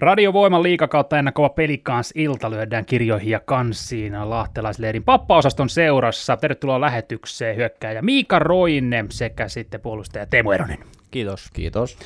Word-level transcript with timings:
Radiovoiman 0.00 0.62
liikakautta 0.62 1.18
ennakova 1.18 1.48
pelikans 1.48 2.12
ilta 2.14 2.50
lyödään 2.50 2.84
kirjoihin 2.84 3.30
ja 3.30 3.40
kanssiin 3.40 4.30
lahtelaisleirin 4.30 5.04
pappaosaston 5.04 5.68
seurassa. 5.68 6.36
Tervetuloa 6.36 6.80
lähetykseen 6.80 7.56
hyökkääjä 7.56 8.02
Miika 8.02 8.38
Roine 8.38 9.04
sekä 9.10 9.48
sitten 9.48 9.80
puolustaja 9.80 10.26
Teemu 10.26 10.50
Eronen. 10.50 10.78
Kiitos. 11.10 11.50
Kiitos. 11.52 11.98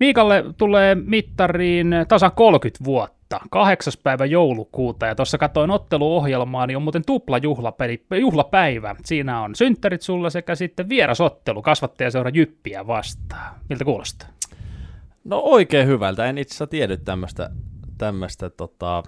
Miikalle 0.00 0.44
tulee 0.58 0.94
mittariin 0.94 1.94
tasan 2.08 2.32
30 2.32 2.84
vuotta, 2.84 3.40
kahdeksas 3.50 3.96
päivä 3.96 4.24
joulukuuta, 4.24 5.06
ja 5.06 5.14
tuossa 5.14 5.38
katsoin 5.38 5.70
otteluohjelmaa, 5.70 6.66
niin 6.66 6.76
on 6.76 6.82
muuten 6.82 7.04
tupla 7.06 7.38
juhlapeli, 7.38 8.04
juhlapäivä. 8.20 8.96
Siinä 9.04 9.42
on 9.42 9.54
synttärit 9.54 10.02
sulla 10.02 10.30
sekä 10.30 10.54
sitten 10.54 10.88
vierasottelu, 10.88 11.62
kasvattajaseura 11.62 12.30
Jyppiä 12.34 12.86
vastaan. 12.86 13.54
Miltä 13.68 13.84
kuulostaa? 13.84 14.28
No 15.26 15.40
oikein 15.44 15.86
hyvältä. 15.86 16.26
En 16.26 16.38
itse 16.38 16.52
asiassa 16.52 16.66
tiedä 16.66 16.96
tämmöistä, 16.96 17.50
tämmöistä 17.98 18.50
tota, 18.50 19.02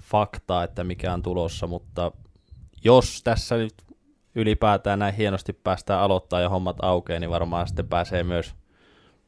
faktaa, 0.00 0.64
että 0.64 0.84
mikä 0.84 1.12
on 1.12 1.22
tulossa, 1.22 1.66
mutta 1.66 2.12
jos 2.84 3.22
tässä 3.22 3.56
nyt 3.56 3.74
ylipäätään 4.34 4.98
näin 4.98 5.14
hienosti 5.14 5.52
päästään 5.52 6.00
aloittaa 6.00 6.40
ja 6.40 6.48
hommat 6.48 6.76
aukeaa, 6.82 7.20
niin 7.20 7.30
varmaan 7.30 7.66
sitten 7.66 7.88
pääsee 7.88 8.22
myös 8.22 8.54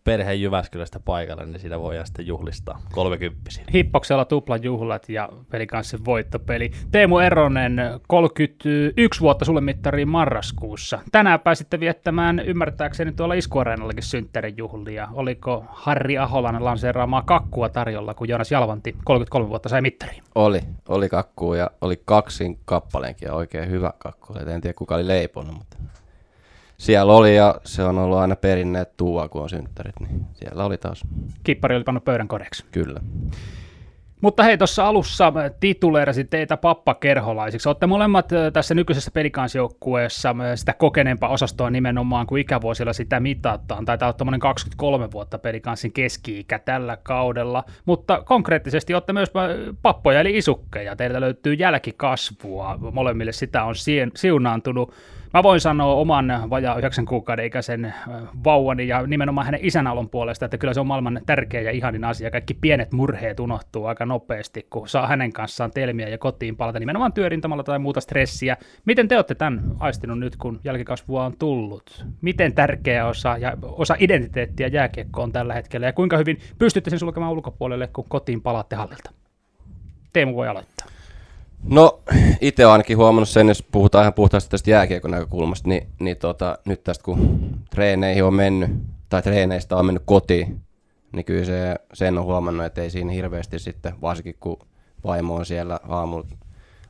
perheen 0.05 0.43
Jyväskylästä 0.43 1.01
paikalle, 1.01 1.47
niin 1.47 1.61
siinä 1.61 1.81
voidaan 1.81 2.07
sitten 2.07 2.27
juhlistaa 2.27 2.81
30 2.93 3.51
Hippoksella 3.75 4.25
tuplajuhlat 4.25 5.09
ja 5.09 5.29
pelikanssin 5.51 6.05
voittopeli. 6.05 6.71
Teemu 6.91 7.19
Eronen, 7.19 7.81
31 8.09 9.21
vuotta 9.21 9.45
sulle 9.45 9.61
mittariin 9.61 10.09
marraskuussa. 10.09 10.99
Tänään 11.13 11.41
pääsitte 11.41 11.81
viettämään 11.81 12.39
ymmärtääkseni 12.39 13.13
tuolla 13.13 13.35
Iskuareenallakin 13.35 14.03
synttärijuhlia. 14.03 15.09
Oliko 15.13 15.65
Harri 15.69 16.19
Aholan 16.19 16.65
lanseeraamaa 16.65 17.23
kakkua 17.23 17.69
tarjolla, 17.69 18.15
kun 18.15 18.29
Joonas 18.29 18.53
Jalvanti 18.53 18.97
33 19.05 19.49
vuotta 19.49 19.69
sai 19.69 19.83
mittariin? 19.83 20.23
Oli, 20.35 20.61
oli 20.89 21.09
kakkuu 21.09 21.55
ja 21.55 21.71
oli 21.81 22.03
kaksin 22.05 22.59
kappaleenkin 22.65 23.27
ja 23.27 23.35
oikein 23.35 23.71
hyvä 23.71 23.93
kakku. 23.99 24.35
En 24.35 24.61
tiedä 24.61 24.75
kuka 24.75 24.95
oli 24.95 25.07
leiponut, 25.07 25.55
mutta 25.55 25.77
siellä 26.83 27.13
oli 27.13 27.37
ja 27.37 27.55
se 27.65 27.85
on 27.85 27.99
ollut 27.99 28.19
aina 28.19 28.37
perinne, 28.37 28.81
että 28.81 28.95
tuua 28.97 29.29
kun 29.29 29.43
on 29.43 29.49
synttärit, 29.49 30.01
niin 30.01 30.25
siellä 30.35 30.65
oli 30.65 30.79
taas. 30.79 31.03
Kippari 31.45 31.77
oli 31.77 31.85
pannut 31.85 32.05
pöydän 32.05 32.29
kodeksi. 32.29 32.65
Kyllä. 32.71 33.01
Mutta 34.21 34.43
hei, 34.43 34.59
tuossa 34.59 34.87
alussa 34.87 35.33
tituleerasin 35.61 36.29
teitä 36.29 36.57
pappakerholaisiksi. 36.57 37.69
Olette 37.69 37.87
molemmat 37.87 38.29
tässä 38.53 38.75
nykyisessä 38.75 39.11
pelikansjoukkueessa 39.11 40.35
sitä 40.55 40.73
kokeneempaa 40.73 41.31
osastoa 41.31 41.71
nimenomaan, 41.71 42.27
kun 42.27 42.39
ikävuosilla 42.39 42.93
sitä 42.93 43.21
mitataan. 43.21 43.85
Taitaa 43.85 44.07
olla 44.07 44.17
tuommoinen 44.17 44.41
23 44.41 45.13
vuotta 45.13 45.39
pelikanssin 45.39 45.93
keski-ikä 45.93 46.59
tällä 46.59 46.97
kaudella. 47.03 47.65
Mutta 47.85 48.23
konkreettisesti 48.23 48.95
olette 48.95 49.13
myös 49.13 49.33
pappoja 49.83 50.21
eli 50.21 50.37
isukkeja. 50.37 50.97
Teiltä 50.97 51.21
löytyy 51.21 51.55
jälkikasvua. 51.55 52.79
Molemmille 52.93 53.33
sitä 53.33 53.65
on 53.65 53.75
siunaantunut. 54.17 54.95
Mä 55.35 55.43
voin 55.43 55.61
sanoa 55.61 55.95
oman 55.95 56.27
vajaa 56.51 56.77
yhdeksän 56.79 57.05
kuukauden 57.05 57.45
ikäisen 57.45 57.95
vauvani 58.45 58.89
ja 58.89 59.07
nimenomaan 59.07 59.45
hänen 59.45 59.61
isänalon 59.63 60.09
puolesta, 60.09 60.45
että 60.45 60.59
kyllä 60.59 60.75
se 60.75 60.81
on 60.81 60.87
maailman 60.87 61.21
tärkeä 61.27 61.61
ja 61.61 61.71
ihanin 61.71 62.05
asia. 62.05 62.31
Kaikki 62.31 62.55
pienet 62.55 62.93
murheet 62.93 63.41
unohtuu 63.41 63.85
aika 63.85 64.07
nopeasti, 64.07 64.67
kun 64.71 64.89
saa 64.89 65.07
hänen 65.07 65.33
kanssaan 65.33 65.71
telmiä 65.71 66.09
ja 66.09 66.19
kotiin 66.19 66.57
palata 66.57 66.79
nimenomaan 66.79 67.13
työrintamalla 67.13 67.63
tai 67.63 67.79
muuta 67.79 68.01
stressiä. 68.01 68.57
Miten 68.85 69.09
te 69.09 69.17
olette 69.17 69.35
tämän 69.35 69.63
aistinut 69.79 70.19
nyt, 70.19 70.37
kun 70.37 70.61
jälkikasvua 70.65 71.25
on 71.25 71.37
tullut? 71.39 72.07
Miten 72.21 72.55
tärkeä 72.55 73.07
osa 73.07 73.37
ja 73.39 73.57
osa 73.63 73.97
identiteettiä 73.99 74.67
jääkiekko 74.67 75.23
on 75.23 75.33
tällä 75.33 75.55
hetkellä 75.55 75.87
ja 75.87 75.93
kuinka 75.93 76.17
hyvin 76.17 76.39
pystytte 76.59 76.91
sen 76.91 76.99
sulkemaan 76.99 77.33
ulkopuolelle, 77.33 77.87
kun 77.87 78.05
kotiin 78.09 78.43
palaatte 78.43 78.77
hallilta? 78.77 79.11
Teemu 80.13 80.37
voi 80.37 80.49
aloittaa. 80.49 80.87
No, 81.65 82.01
itse 82.41 82.67
olen 82.67 82.73
ainakin 82.73 82.97
huomannut 82.97 83.29
sen, 83.29 83.49
jos 83.49 83.63
puhutaan 83.73 84.03
ihan 84.03 84.15
puhtaasti 84.15 84.51
tästä 84.51 84.71
jääkiekon 84.71 85.11
näkökulmasta, 85.11 85.69
niin, 85.69 85.87
niin 86.01 86.17
tota, 86.17 86.59
nyt 86.65 86.85
tästä 86.85 87.05
kun 87.05 87.51
treeneihin 87.71 88.25
on 88.25 88.35
mennyt, 88.35 88.71
tai 89.09 89.23
treeneistä 89.23 89.77
on 89.77 89.87
mennyt 89.87 90.03
kotiin, 90.07 90.61
niin 91.13 91.25
kyllä 91.25 91.45
se, 91.45 91.77
sen 91.93 92.19
on 92.19 92.25
huomannut, 92.25 92.67
että 92.67 92.83
ei 92.83 92.91
siinä 92.91 93.13
hirveästi 93.13 93.59
sitten, 93.59 93.95
varsinkin 94.03 94.37
kun 94.41 94.59
vaimo 95.05 95.35
on 95.35 95.47
siellä 95.47 95.81
aamu, 95.89 96.23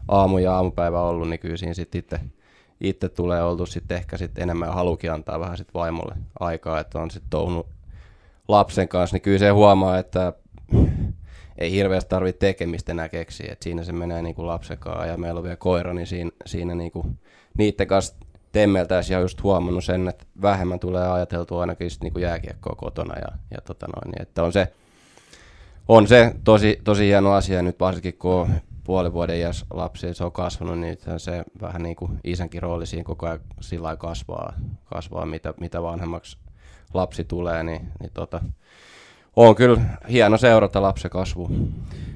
aamu 0.08 0.38
ja 0.38 0.54
aamupäivä 0.54 1.02
ollut, 1.02 1.28
niin 1.28 1.40
kyllä 1.40 1.56
siinä 1.56 1.74
sitten 1.74 1.98
itse, 1.98 2.20
itse 2.80 3.08
tulee 3.08 3.42
oltu 3.42 3.66
sitten 3.66 3.96
ehkä 3.96 4.16
sitten 4.16 4.42
enemmän 4.42 4.74
halukin 4.74 5.12
antaa 5.12 5.40
vähän 5.40 5.56
sitten 5.56 5.74
vaimolle 5.74 6.14
aikaa, 6.40 6.80
että 6.80 6.98
on 6.98 7.10
sitten 7.10 7.30
touhunut 7.30 7.66
lapsen 8.48 8.88
kanssa, 8.88 9.14
niin 9.14 9.22
kyllä 9.22 9.38
se 9.38 9.50
huomaa, 9.50 9.98
että 9.98 10.32
ei 11.58 11.72
hirveästi 11.72 12.08
tarvitse 12.08 12.38
tekemistä 12.38 12.92
enää 12.92 13.08
keksiä. 13.08 13.52
Et 13.52 13.62
siinä 13.62 13.84
se 13.84 13.92
menee 13.92 14.22
niin 14.22 14.34
kuin 14.34 14.46
lapsen 14.46 14.78
kanssa 14.78 15.06
ja 15.06 15.16
meillä 15.16 15.38
on 15.38 15.44
vielä 15.44 15.56
koira, 15.56 15.94
niin 15.94 16.06
siinä, 16.06 16.30
siinä 16.46 16.74
niin 16.74 16.92
kuin, 16.92 17.18
niiden 17.58 17.86
kanssa 17.86 18.14
temmeltäisiin 18.52 19.14
ja 19.14 19.20
just 19.20 19.42
huomannut 19.42 19.84
sen, 19.84 20.08
että 20.08 20.24
vähemmän 20.42 20.80
tulee 20.80 21.08
ajateltua 21.08 21.60
ainakin 21.60 21.84
just 21.84 22.02
niin 22.02 22.12
kuin 22.12 22.22
jääkiekkoa 22.22 22.74
kotona. 22.76 23.14
Ja, 23.18 23.38
ja 23.50 23.60
tota 23.60 23.86
noin, 23.86 24.10
niin 24.10 24.22
että 24.22 24.42
on 24.42 24.52
se, 24.52 24.72
on 25.88 26.08
se 26.08 26.34
tosi, 26.44 26.80
tosi 26.84 27.06
hieno 27.06 27.32
asia 27.32 27.62
nyt 27.62 27.80
varsinkin 27.80 28.14
kun 28.18 28.32
on 28.32 28.54
puoli 28.84 29.12
vuoden 29.12 29.36
iäs 29.36 29.64
lapsi, 29.70 30.14
se 30.14 30.24
on 30.24 30.32
kasvanut, 30.32 30.78
niin 30.78 30.98
se 31.16 31.44
vähän 31.60 31.82
niin 31.82 31.96
kuin 31.96 32.20
isänkin 32.24 32.62
rooli 32.62 32.86
siinä 32.86 33.04
koko 33.04 33.26
ajan 33.26 33.40
sillä 33.60 33.96
kasvaa, 33.96 34.52
kasvaa 34.84 35.26
mitä, 35.26 35.54
mitä 35.60 35.82
vanhemmaksi 35.82 36.38
lapsi 36.94 37.24
tulee, 37.24 37.62
niin, 37.62 37.88
niin 38.00 38.10
tota, 38.14 38.40
on 39.36 39.54
kyllä 39.54 39.80
hieno 40.10 40.36
seurata 40.36 40.82
lapsen 40.82 41.10
kasvu. 41.10 41.50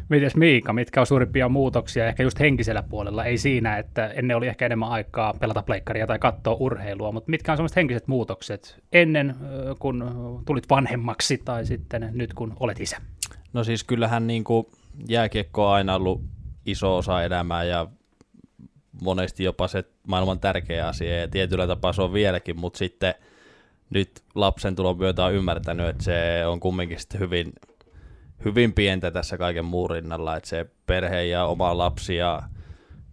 Mites 0.09 0.37
Miika, 0.37 0.73
mitkä 0.73 1.01
on 1.01 1.07
suurimpia 1.07 1.49
muutoksia 1.49 2.07
ehkä 2.07 2.23
just 2.23 2.41
henkisellä 2.41 2.83
puolella? 2.83 3.25
Ei 3.25 3.39
siinä, 3.39 3.79
että 3.79 4.07
ennen 4.07 4.37
oli 4.37 4.47
ehkä 4.47 4.67
enemmän 4.67 4.89
aikaa 4.89 5.35
pelata 5.35 5.63
pleikkaria 5.63 6.07
tai 6.07 6.19
katsoa 6.19 6.57
urheilua, 6.61 7.13
mutta 7.13 7.31
mitkä 7.31 7.53
on 7.53 7.59
sellaiset 7.59 7.77
henkiset 7.77 8.09
muutokset 8.09 8.83
ennen, 8.93 9.35
kun 9.79 10.05
tulit 10.47 10.71
vanhemmaksi 10.71 11.43
tai 11.45 11.67
sitten 11.67 12.11
nyt, 12.13 12.35
kun 12.35 12.57
olet 12.61 12.81
isä? 12.81 12.97
No 13.53 13.65
siis 13.65 13.85
kyllähän 13.85 14.27
niin 14.27 14.45
kuin 14.45 14.67
jääkiekko 15.09 15.69
on 15.69 15.75
aina 15.75 15.95
ollut 15.95 16.23
iso 16.67 16.97
osa 16.97 17.23
elämää 17.23 17.65
ja 17.65 17.87
monesti 19.03 19.45
jopa 19.45 19.69
se 19.69 19.85
maailman 20.07 20.41
tärkeä 20.41 20.89
asia 20.89 21.21
ja 21.21 21.29
tietyllä 21.29 21.67
tapaa 21.67 21.93
se 21.93 22.03
on 22.03 22.13
vieläkin, 22.13 22.61
mutta 22.61 22.79
sitten– 22.79 23.15
nyt 23.91 24.11
lapsen 24.35 24.77
tulon 24.77 24.99
myötä 24.99 25.25
on 25.25 25.35
ymmärtänyt, 25.35 25.89
että 25.89 26.05
se 26.05 26.47
on 26.47 26.61
kumminkin 26.61 27.01
sitten 27.01 27.21
hyvin, 27.21 27.53
hyvin 28.45 28.73
pientä 28.73 29.11
tässä 29.11 29.39
kaiken 29.39 29.65
muun 29.65 29.91
rinnalla, 29.91 30.37
että 30.37 30.49
se 30.49 30.67
perhe 30.87 31.25
ja 31.25 31.45
oma 31.47 31.79
lapsi 31.79 32.17
ja 32.17 32.43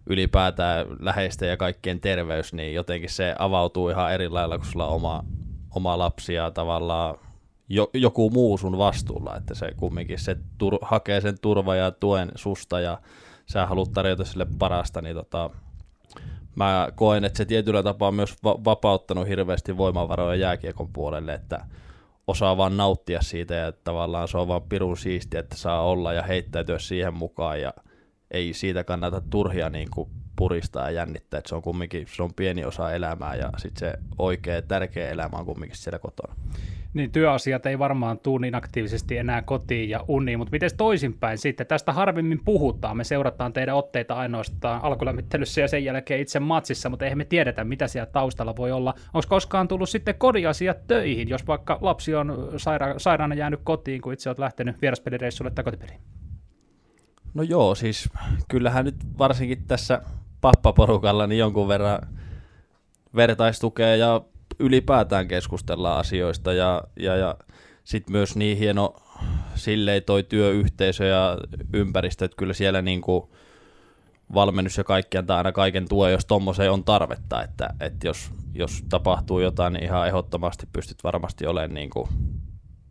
ylipäätään 0.05 0.85
läheisten 0.99 1.49
ja 1.49 1.57
kaikkien 1.57 1.99
terveys, 1.99 2.53
niin 2.53 2.73
jotenkin 2.73 3.09
se 3.09 3.35
avautuu 3.39 3.89
ihan 3.89 4.13
eri 4.13 4.29
lailla, 4.29 4.57
kun 4.57 4.67
sulla 4.67 4.87
on 4.87 4.95
oma, 4.95 5.23
oma 5.75 5.97
lapsi 5.97 6.33
ja 6.33 6.51
tavallaan 6.51 7.15
jo, 7.69 7.89
joku 7.93 8.29
muu 8.29 8.57
sun 8.57 8.77
vastuulla, 8.77 9.35
että 9.35 9.55
se 9.55 9.71
kumminkin 9.77 10.19
se 10.19 10.37
tur, 10.57 10.77
hakee 10.81 11.21
sen 11.21 11.39
turva 11.41 11.75
ja 11.75 11.91
tuen 11.91 12.31
susta 12.35 12.79
ja 12.79 12.97
sä 13.45 13.65
haluat 13.65 13.91
tarjota 13.91 14.25
sille 14.25 14.47
parasta, 14.59 15.01
niin 15.01 15.15
tota, 15.15 15.49
mä 16.55 16.87
koen, 16.95 17.23
että 17.23 17.37
se 17.37 17.45
tietyllä 17.45 17.83
tapaa 17.83 18.07
on 18.07 18.15
myös 18.15 18.35
va- 18.43 18.59
vapauttanut 18.65 19.27
hirveästi 19.27 19.77
voimavaroja 19.77 20.35
jääkiekon 20.35 20.93
puolelle, 20.93 21.33
että 21.33 21.65
osaa 22.27 22.57
vaan 22.57 22.77
nauttia 22.77 23.21
siitä 23.21 23.53
ja 23.53 23.71
tavallaan 23.71 24.27
se 24.27 24.37
on 24.37 24.47
vaan 24.47 24.61
pirun 24.61 24.97
siistiä, 24.97 25.39
että 25.39 25.57
saa 25.57 25.81
olla 25.81 26.13
ja 26.13 26.23
heittäytyä 26.23 26.79
siihen 26.79 27.13
mukaan 27.13 27.61
ja 27.61 27.73
ei 28.31 28.53
siitä 28.53 28.83
kannata 28.83 29.21
turhia 29.29 29.69
niin 29.69 29.87
kuin 29.91 30.09
puristaa 30.35 30.89
ja 30.89 30.91
jännittää, 30.91 31.37
että 31.37 31.49
se 31.49 31.55
on 31.55 31.61
kumminkin 31.61 32.07
se 32.15 32.23
on 32.23 32.33
pieni 32.33 32.65
osa 32.65 32.91
elämää 32.91 33.35
ja 33.35 33.49
sitten 33.57 33.79
se 33.89 33.97
oikea 34.17 34.61
tärkeä 34.61 35.09
elämä 35.09 35.37
on 35.37 35.45
kumminkin 35.45 35.77
siellä 35.77 35.99
kotona. 35.99 36.35
Niin 36.93 37.11
työasiat 37.11 37.65
ei 37.65 37.79
varmaan 37.79 38.19
tuu 38.19 38.37
niin 38.37 38.55
aktiivisesti 38.55 39.17
enää 39.17 39.41
kotiin 39.41 39.89
ja 39.89 40.05
uniin, 40.07 40.39
mutta 40.39 40.51
miten 40.51 40.69
toisinpäin 40.77 41.37
sitten? 41.37 41.67
Tästä 41.67 41.93
harvemmin 41.93 42.41
puhutaan. 42.45 42.97
Me 42.97 43.03
seurataan 43.03 43.53
teidän 43.53 43.75
otteita 43.75 44.13
ainoastaan 44.13 44.83
alkulämmittelyssä 44.83 45.61
ja 45.61 45.67
sen 45.67 45.83
jälkeen 45.83 46.21
itse 46.21 46.39
matsissa, 46.39 46.89
mutta 46.89 47.05
eihän 47.05 47.17
me 47.17 47.25
tiedetä, 47.25 47.63
mitä 47.63 47.87
siellä 47.87 48.11
taustalla 48.11 48.55
voi 48.55 48.71
olla. 48.71 48.93
Onko 49.13 49.25
koskaan 49.29 49.67
tullut 49.67 49.89
sitten 49.89 50.15
kodiasiat 50.15 50.87
töihin, 50.87 51.29
jos 51.29 51.47
vaikka 51.47 51.77
lapsi 51.81 52.15
on 52.15 52.49
saira- 52.51 52.95
sairaana 52.99 53.35
jäänyt 53.35 53.59
kotiin, 53.63 54.01
kun 54.01 54.13
itse 54.13 54.29
olet 54.29 54.39
lähtenyt 54.39 54.81
vieraspelireissulle 54.81 55.51
tai 55.51 55.63
kotipeliin? 55.63 55.99
No 57.33 57.43
joo, 57.43 57.75
siis 57.75 58.09
kyllähän 58.47 58.85
nyt 58.85 58.95
varsinkin 59.17 59.63
tässä 59.67 60.01
pappaporukalla 60.43 61.27
niin 61.27 61.39
jonkun 61.39 61.67
verran 61.67 61.99
vertaistukea 63.15 63.95
ja 63.95 64.21
ylipäätään 64.59 65.27
keskustellaan 65.27 65.99
asioista 65.99 66.53
ja, 66.53 66.83
ja, 66.99 67.15
ja 67.15 67.35
sitten 67.83 68.11
myös 68.11 68.35
niin 68.35 68.57
hieno 68.57 68.95
silleen 69.55 70.03
toi 70.03 70.23
työyhteisö 70.23 71.05
ja 71.05 71.37
ympäristö, 71.73 72.25
että 72.25 72.37
kyllä 72.37 72.53
siellä 72.53 72.81
niin 72.81 73.01
kuin 73.01 73.23
valmennus 74.33 74.77
ja 74.77 74.83
kaikki 74.83 75.17
antaa 75.17 75.37
aina 75.37 75.51
kaiken 75.51 75.87
tuen, 75.89 76.11
jos 76.11 76.25
tuommoiseen 76.25 76.71
on 76.71 76.83
tarvetta, 76.83 77.43
että, 77.43 77.69
että 77.79 78.07
jos, 78.07 78.31
jos 78.53 78.83
tapahtuu 78.89 79.39
jotain, 79.39 79.73
niin 79.73 79.83
ihan 79.83 80.07
ehdottomasti 80.07 80.67
pystyt 80.73 81.03
varmasti 81.03 81.47
olemaan 81.47 81.73
niin 81.73 81.89
kuin 81.89 82.07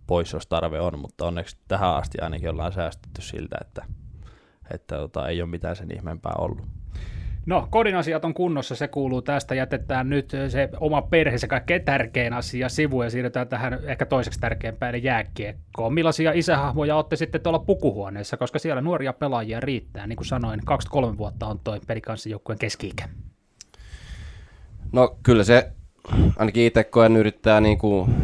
pois, 0.06 0.32
jos 0.32 0.46
tarve 0.46 0.80
on, 0.80 0.98
mutta 0.98 1.26
onneksi 1.26 1.56
tähän 1.68 1.94
asti 1.94 2.18
ainakin 2.20 2.50
ollaan 2.50 2.72
säästetty 2.72 3.22
siltä, 3.22 3.56
että, 3.60 3.84
että 4.70 4.96
tota, 4.96 5.28
ei 5.28 5.42
ole 5.42 5.50
mitään 5.50 5.76
sen 5.76 5.96
ihmeempää 5.96 6.32
ollut. 6.38 6.81
No, 7.46 7.68
kodin 7.70 7.96
asiat 7.96 8.24
on 8.24 8.34
kunnossa, 8.34 8.74
se 8.74 8.88
kuuluu 8.88 9.22
tästä. 9.22 9.54
Jätetään 9.54 10.10
nyt 10.10 10.30
se 10.48 10.68
oma 10.80 11.02
perhe, 11.02 11.38
se 11.38 11.46
kaikkein 11.46 11.84
tärkein 11.84 12.32
asia 12.32 12.68
sivuun 12.68 13.04
ja 13.04 13.10
siirrytään 13.10 13.48
tähän 13.48 13.78
ehkä 13.84 14.06
toiseksi 14.06 14.40
tärkeimpään 14.40 14.94
eli 14.94 15.04
jääkiekkoon. 15.04 15.94
Millaisia 15.94 16.32
isähahmoja 16.32 16.96
olette 16.96 17.16
sitten 17.16 17.40
tuolla 17.40 17.58
pukuhuoneessa, 17.58 18.36
koska 18.36 18.58
siellä 18.58 18.80
nuoria 18.80 19.12
pelaajia 19.12 19.60
riittää. 19.60 20.06
Niin 20.06 20.16
kuin 20.16 20.26
sanoin, 20.26 20.60
23 20.64 21.18
vuotta 21.18 21.46
on 21.46 21.60
toi 21.64 21.80
pelikanssijoukkueen 21.86 22.58
keski-ikä. 22.58 23.08
No 24.92 25.16
kyllä 25.22 25.44
se, 25.44 25.72
ainakin 26.36 26.66
itse 26.66 26.84
koen 26.84 27.16
yrittää 27.16 27.60
niin 27.60 27.78
kuin 27.78 28.14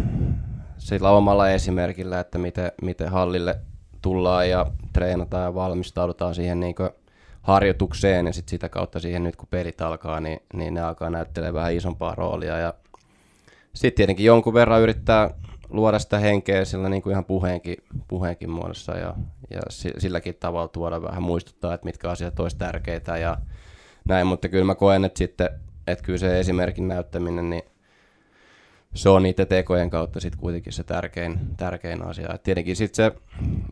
sillä 0.78 1.10
omalla 1.10 1.50
esimerkillä, 1.50 2.20
että 2.20 2.38
miten, 2.38 2.72
miten 2.82 3.08
hallille 3.08 3.58
tullaan 4.02 4.50
ja 4.50 4.66
treenataan 4.92 5.44
ja 5.44 5.54
valmistaudutaan 5.54 6.34
siihen 6.34 6.60
niin 6.60 6.74
kuin 6.74 6.90
harjoitukseen 7.48 8.26
ja 8.26 8.32
sitten 8.32 8.50
sitä 8.50 8.68
kautta 8.68 9.00
siihen 9.00 9.24
nyt 9.24 9.36
kun 9.36 9.48
pelit 9.50 9.80
alkaa, 9.80 10.20
niin, 10.20 10.40
niin 10.52 10.74
ne 10.74 10.80
alkaa 10.80 11.10
näyttelemään 11.10 11.54
vähän 11.54 11.74
isompaa 11.74 12.14
roolia 12.14 12.58
ja 12.58 12.74
sitten 13.72 13.96
tietenkin 13.96 14.26
jonkun 14.26 14.54
verran 14.54 14.80
yrittää 14.80 15.30
luoda 15.68 15.98
sitä 15.98 16.18
henkeä 16.18 16.64
sillä 16.64 16.88
niin 16.88 17.02
kuin 17.02 17.10
ihan 17.10 17.24
puheenkin, 17.24 17.76
puheenkin 18.08 18.50
muodossa 18.50 18.96
ja, 18.96 19.14
ja 19.50 19.60
silläkin 19.98 20.34
tavalla 20.40 20.68
tuoda 20.68 21.02
vähän 21.02 21.22
muistuttaa, 21.22 21.74
että 21.74 21.84
mitkä 21.84 22.10
asiat 22.10 22.40
olisi 22.40 22.56
tärkeitä 22.56 23.16
ja 23.16 23.36
näin, 24.04 24.26
mutta 24.26 24.48
kyllä 24.48 24.64
mä 24.64 24.74
koen, 24.74 25.04
että 25.04 25.18
sitten, 25.18 25.50
että 25.86 26.04
kyllä 26.04 26.18
se 26.18 26.40
esimerkin 26.40 26.88
näyttäminen, 26.88 27.50
niin 27.50 27.62
se 28.94 29.08
on 29.08 29.22
niiden 29.22 29.46
tekojen 29.46 29.90
kautta 29.90 30.20
sitten 30.20 30.40
kuitenkin 30.40 30.72
se 30.72 30.84
tärkein, 30.84 31.40
tärkein 31.56 32.02
asia. 32.02 32.34
Et 32.34 32.42
tietenkin 32.42 32.76
sitten 32.76 33.04
se 33.04 33.12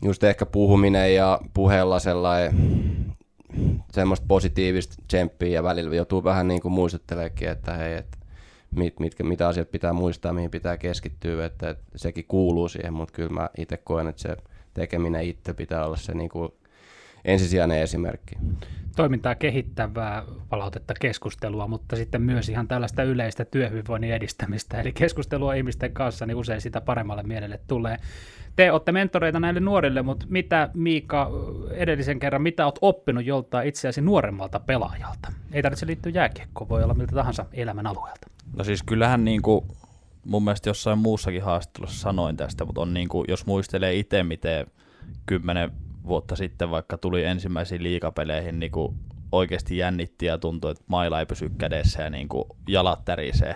just 0.05 0.23
ehkä 0.23 0.45
puhuminen 0.45 1.15
ja 1.15 1.39
puheella 1.53 1.99
sellainen 1.99 2.53
semmoista 3.91 4.25
positiivista 4.27 4.95
tsemppiä 5.07 5.49
ja 5.49 5.63
välillä 5.63 5.95
joutuu 5.95 6.23
vähän 6.23 6.47
niin 6.47 6.61
kuin 6.61 6.71
muistutteleekin, 6.71 7.49
että 7.49 7.73
hei, 7.73 7.93
että 7.93 8.17
mit, 8.75 8.99
mitkä, 8.99 9.23
mitä 9.23 9.47
asiat 9.47 9.71
pitää 9.71 9.93
muistaa, 9.93 10.33
mihin 10.33 10.51
pitää 10.51 10.77
keskittyä, 10.77 11.45
että, 11.45 11.69
että 11.69 11.83
sekin 11.95 12.25
kuuluu 12.27 12.69
siihen, 12.69 12.93
mutta 12.93 13.13
kyllä 13.13 13.29
mä 13.29 13.49
itse 13.57 13.77
koen, 13.77 14.07
että 14.07 14.21
se 14.21 14.37
tekeminen 14.73 15.21
itse 15.21 15.53
pitää 15.53 15.85
olla 15.85 15.97
se 15.97 16.13
niin 16.13 16.29
kuin 16.29 16.51
ensisijainen 17.27 17.81
esimerkki. 17.81 18.35
Toimintaa 18.95 19.35
kehittävää 19.35 20.23
palautetta 20.49 20.93
keskustelua, 20.99 21.67
mutta 21.67 21.95
sitten 21.95 22.21
myös 22.21 22.49
ihan 22.49 22.67
tällaista 22.67 23.03
yleistä 23.03 23.45
työhyvinvoinnin 23.45 24.13
edistämistä, 24.13 24.81
eli 24.81 24.91
keskustelua 24.91 25.53
ihmisten 25.53 25.93
kanssa, 25.93 26.25
niin 26.25 26.37
usein 26.37 26.61
sitä 26.61 26.81
paremmalle 26.81 27.23
mielelle 27.23 27.59
tulee. 27.67 27.97
Te 28.55 28.71
olette 28.71 28.91
mentoreita 28.91 29.39
näille 29.39 29.59
nuorille, 29.59 30.01
mutta 30.01 30.25
mitä 30.29 30.69
Miika 30.73 31.31
edellisen 31.71 32.19
kerran, 32.19 32.41
mitä 32.41 32.65
olet 32.65 32.79
oppinut 32.81 33.25
joltain 33.25 33.67
itseäsi 33.67 34.01
nuoremmalta 34.01 34.59
pelaajalta? 34.59 35.31
Ei 35.51 35.61
tarvitse 35.61 35.87
liittyä 35.87 36.11
jääkiekkoon, 36.11 36.69
voi 36.69 36.83
olla 36.83 36.93
miltä 36.93 37.15
tahansa 37.15 37.45
elämän 37.53 37.87
alueelta. 37.87 38.27
No 38.57 38.63
siis 38.63 38.83
kyllähän 38.83 39.25
niin 39.25 39.41
kuin, 39.41 39.65
mun 40.25 40.43
mielestä 40.43 40.69
jossain 40.69 40.99
muussakin 40.99 41.43
haastattelussa 41.43 41.99
sanoin 41.99 42.37
tästä, 42.37 42.65
mutta 42.65 42.81
on 42.81 42.93
niin 42.93 43.07
kuin, 43.07 43.25
jos 43.27 43.45
muistelee 43.45 43.95
itse, 43.95 44.23
miten 44.23 44.67
kymmenen 45.25 45.71
vuotta 46.07 46.35
sitten 46.35 46.71
vaikka 46.71 46.97
tuli 46.97 47.23
ensimmäisiin 47.23 47.83
liikapeleihin, 47.83 48.59
niin 48.59 48.71
kuin 48.71 48.95
oikeasti 49.31 49.77
jännitti 49.77 50.25
ja 50.25 50.37
tuntui, 50.37 50.71
että 50.71 50.83
maila 50.87 51.19
ei 51.19 51.25
pysy 51.25 51.51
kädessä 51.57 52.03
ja 52.03 52.09
niin 52.09 52.29
kuin 52.29 52.43
jalat 52.67 53.05
tärisee. 53.05 53.55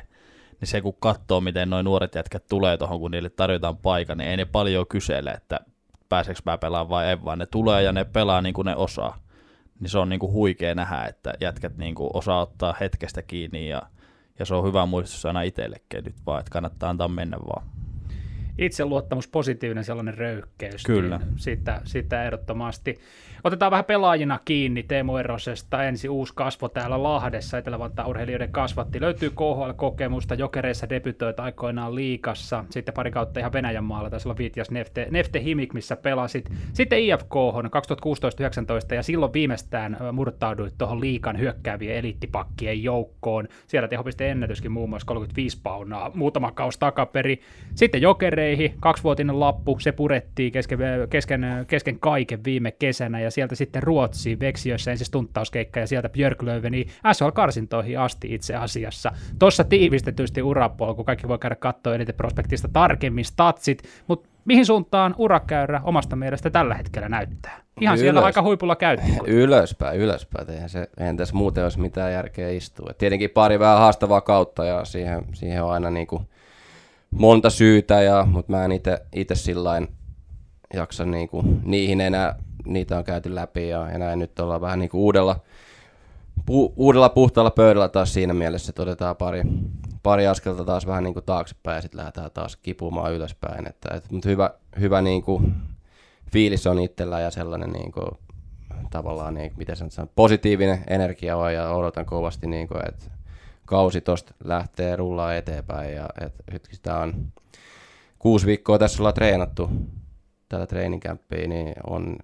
Niin 0.59 0.67
se 0.67 0.81
kun 0.81 0.97
katsoo, 0.99 1.41
miten 1.41 1.69
noin 1.69 1.83
nuoret 1.83 2.15
jätkät 2.15 2.47
tulee 2.49 2.77
tuohon, 2.77 2.99
kun 2.99 3.11
niille 3.11 3.29
tarjotaan 3.29 3.77
paikan, 3.77 4.17
niin 4.17 4.29
ei 4.29 4.37
ne 4.37 4.45
paljon 4.45 4.87
kysele, 4.87 5.31
että 5.31 5.59
pääseekö 6.09 6.41
mä 6.45 6.57
pelaamaan 6.57 6.89
vai 6.89 7.11
en, 7.11 7.25
vaan 7.25 7.39
ne 7.39 7.45
tulee 7.45 7.83
ja 7.83 7.91
ne 7.91 8.03
pelaa 8.05 8.41
niin 8.41 8.53
kuin 8.53 8.65
ne 8.65 8.75
osaa. 8.75 9.17
Niin 9.79 9.89
se 9.89 9.99
on 9.99 10.09
niin 10.09 10.19
kuin 10.19 10.31
huikea 10.31 10.75
nähdä, 10.75 11.05
että 11.05 11.33
jätkät 11.41 11.77
niin 11.77 11.95
kuin 11.95 12.09
osaa 12.13 12.41
ottaa 12.41 12.75
hetkestä 12.79 13.21
kiinni 13.21 13.69
ja, 13.69 13.81
ja 14.39 14.45
se 14.45 14.55
on 14.55 14.63
hyvä 14.63 14.85
muistus 14.85 15.25
aina 15.25 15.41
itsellekin 15.41 16.03
nyt 16.03 16.15
vaan, 16.25 16.39
että 16.39 16.51
kannattaa 16.51 16.89
antaa 16.89 17.07
mennä 17.07 17.37
vaan 17.37 17.80
itseluottamus, 18.57 19.27
positiivinen 19.27 19.83
sellainen 19.83 20.17
röyhkeys. 20.17 20.83
Kyllä. 20.83 21.17
Niin 21.17 21.29
sitä, 21.35 21.81
sitä 21.83 22.23
ehdottomasti. 22.23 22.99
Otetaan 23.43 23.71
vähän 23.71 23.85
pelaajina 23.85 24.39
kiinni 24.45 24.83
Teemu 24.83 25.17
Erosesta. 25.17 25.83
Ensi 25.83 26.09
uusi 26.09 26.33
kasvo 26.35 26.69
täällä 26.69 27.03
Lahdessa. 27.03 27.57
etelä 27.57 27.79
urheilijoiden 28.07 28.51
kasvatti. 28.51 29.01
Löytyy 29.01 29.29
KHL-kokemusta. 29.29 30.35
Jokereissa 30.35 30.89
debytoit 30.89 31.39
aikoinaan 31.39 31.95
liikassa. 31.95 32.65
Sitten 32.69 32.93
pari 32.93 33.11
kautta 33.11 33.39
ihan 33.39 33.53
Venäjän 33.53 33.83
maalla. 33.83 34.09
Taisi 34.09 34.27
olla 34.27 34.37
Viitias 34.37 34.71
Nefte, 34.71 35.07
Nefte 35.11 35.43
Himik, 35.43 35.73
missä 35.73 35.95
pelasit. 35.95 36.49
Sitten 36.73 36.99
IFK 36.99 37.33
2016-2019 38.91 38.95
ja 38.95 39.03
silloin 39.03 39.33
viimeistään 39.33 39.97
murtauduit 40.11 40.73
tuohon 40.77 41.01
liikan 41.01 41.39
hyökkäävien 41.39 41.95
eliittipakkien 41.95 42.83
joukkoon. 42.83 43.47
Siellä 43.67 43.87
tehopiste 43.87 44.31
ennätyskin 44.31 44.71
muun 44.71 44.89
muassa 44.89 45.07
35 45.07 45.59
paunaa 45.63 46.11
muutama 46.13 46.51
kaus 46.51 46.77
takaperi. 46.77 47.41
Sitten 47.75 48.01
Jokereihin, 48.41 48.77
kaksivuotinen 48.79 49.39
lappu, 49.39 49.79
se 49.79 49.91
purettiin 49.91 50.51
kesken, 50.51 50.79
kesken, 51.09 51.45
kesken 51.67 51.99
kaiken 51.99 52.43
viime 52.43 52.71
kesänä 52.71 53.19
ja 53.19 53.31
sieltä 53.31 53.55
sitten 53.55 53.83
Ruotsiin, 53.83 54.39
Veksiössä 54.39 54.91
ensin 54.91 55.07
stunttauskeikka 55.07 55.79
ja 55.79 55.87
sieltä 55.87 56.09
Björklöveni 56.09 56.85
SHL-karsintoihin 57.13 57.99
asti 57.99 58.33
itse 58.33 58.55
asiassa. 58.55 59.11
Tuossa 59.39 59.63
tiivistetysti 59.63 60.41
urapolku, 60.41 61.03
kaikki 61.03 61.27
voi 61.27 61.39
käydä 61.39 61.55
katsoa 61.55 61.95
eniten 61.95 62.15
prospektista 62.15 62.67
tarkemmin 62.73 63.25
statsit, 63.25 63.83
mutta 64.07 64.29
mihin 64.45 64.65
suuntaan 64.65 65.15
urakäyrä 65.17 65.81
omasta 65.83 66.15
mielestä 66.15 66.49
tällä 66.49 66.75
hetkellä 66.75 67.09
näyttää? 67.09 67.61
Ihan 67.81 67.93
Ylös. 67.93 68.01
siellä 68.01 68.21
aika 68.21 68.41
huipulla 68.41 68.75
käytiin. 68.75 69.19
Ylöspäin, 69.43 69.99
ylöspäin. 69.99 70.49
Eihän, 70.49 70.69
se, 70.69 70.87
eihän 70.99 71.17
tässä 71.17 71.35
muuten 71.35 71.63
olisi 71.63 71.79
mitään 71.79 72.13
järkeä 72.13 72.49
istua. 72.49 72.87
Et 72.89 72.97
tietenkin 72.97 73.29
pari 73.29 73.59
vähän 73.59 73.77
haastavaa 73.77 74.21
kautta 74.21 74.65
ja 74.65 74.85
siihen, 74.85 75.25
siihen 75.33 75.63
on 75.63 75.71
aina 75.71 75.89
niin 75.89 76.07
kuin 76.07 76.27
monta 77.11 77.49
syytä, 77.49 78.01
ja, 78.01 78.27
mutta 78.31 78.51
mä 78.51 78.65
en 78.65 78.71
itse 79.13 79.35
sillä 79.35 79.81
jaksa 80.73 81.05
niin 81.05 81.29
kuin, 81.29 81.61
niihin 81.63 82.01
enää 82.01 82.35
niitä 82.65 82.97
on 82.97 83.03
käyty 83.03 83.35
läpi 83.35 83.69
ja, 83.69 83.97
näin 83.97 84.19
nyt 84.19 84.39
ollaan 84.39 84.61
vähän 84.61 84.79
niin 84.79 84.89
kuin 84.89 85.01
uudella, 85.01 85.39
pu, 86.45 86.73
uudella 86.75 87.09
puhtaalla 87.09 87.51
pöydällä 87.51 87.89
taas 87.89 88.13
siinä 88.13 88.33
mielessä, 88.33 88.71
että 88.71 88.81
otetaan 88.81 89.15
pari, 89.15 89.41
pari 90.03 90.27
askelta 90.27 90.65
taas 90.65 90.87
vähän 90.87 91.03
niin 91.03 91.13
kuin 91.13 91.25
taaksepäin 91.25 91.75
ja 91.75 91.81
sitten 91.81 91.97
lähdetään 91.97 92.31
taas 92.31 92.55
kipumaan 92.55 93.13
ylöspäin. 93.13 93.67
Että, 93.67 93.95
et, 93.95 94.11
mutta 94.11 94.29
hyvä, 94.29 94.49
hyvä 94.79 95.01
niin 95.01 95.23
kuin 95.23 95.53
fiilis 96.31 96.67
on 96.67 96.79
itsellä 96.79 97.19
ja 97.19 97.31
sellainen 97.31 97.71
niin 97.71 97.91
kuin, 97.91 98.11
tavallaan, 98.89 99.33
niin, 99.33 99.53
miten 99.57 99.75
sanon, 99.75 100.09
positiivinen 100.15 100.83
energia 100.89 101.37
on 101.37 101.53
ja 101.53 101.71
odotan 101.71 102.05
kovasti, 102.05 102.47
niin 102.47 102.67
kuin, 102.67 102.87
että 102.87 103.05
kausi 103.71 104.01
tuosta 104.01 104.33
lähtee 104.43 104.95
rullaa 104.95 105.35
eteenpäin 105.35 105.95
ja 105.95 106.09
että 106.21 106.43
nyt 106.51 106.67
sitä 106.71 106.97
on 106.97 107.31
kuusi 108.19 108.45
viikkoa 108.45 108.79
tässä 108.79 109.01
ollaan 109.01 109.13
treenattu 109.13 109.69
tällä 110.49 110.67
treeninkämppiä, 110.67 111.47
niin 111.47 111.73
on 111.87 112.17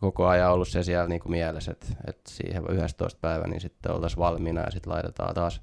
koko 0.00 0.26
ajan 0.26 0.52
ollut 0.52 0.68
se 0.68 0.82
siellä 0.82 1.08
niin 1.08 1.20
kuin 1.20 1.32
mielessä, 1.32 1.72
että, 1.72 1.86
että 2.06 2.30
siihen 2.30 2.62
11 2.70 3.18
päivä 3.20 3.46
niin 3.46 3.60
sitten 3.60 3.92
oltaisiin 3.92 4.18
valmiina 4.18 4.60
ja 4.60 4.70
sitten 4.70 4.92
laitetaan 4.92 5.34
taas 5.34 5.62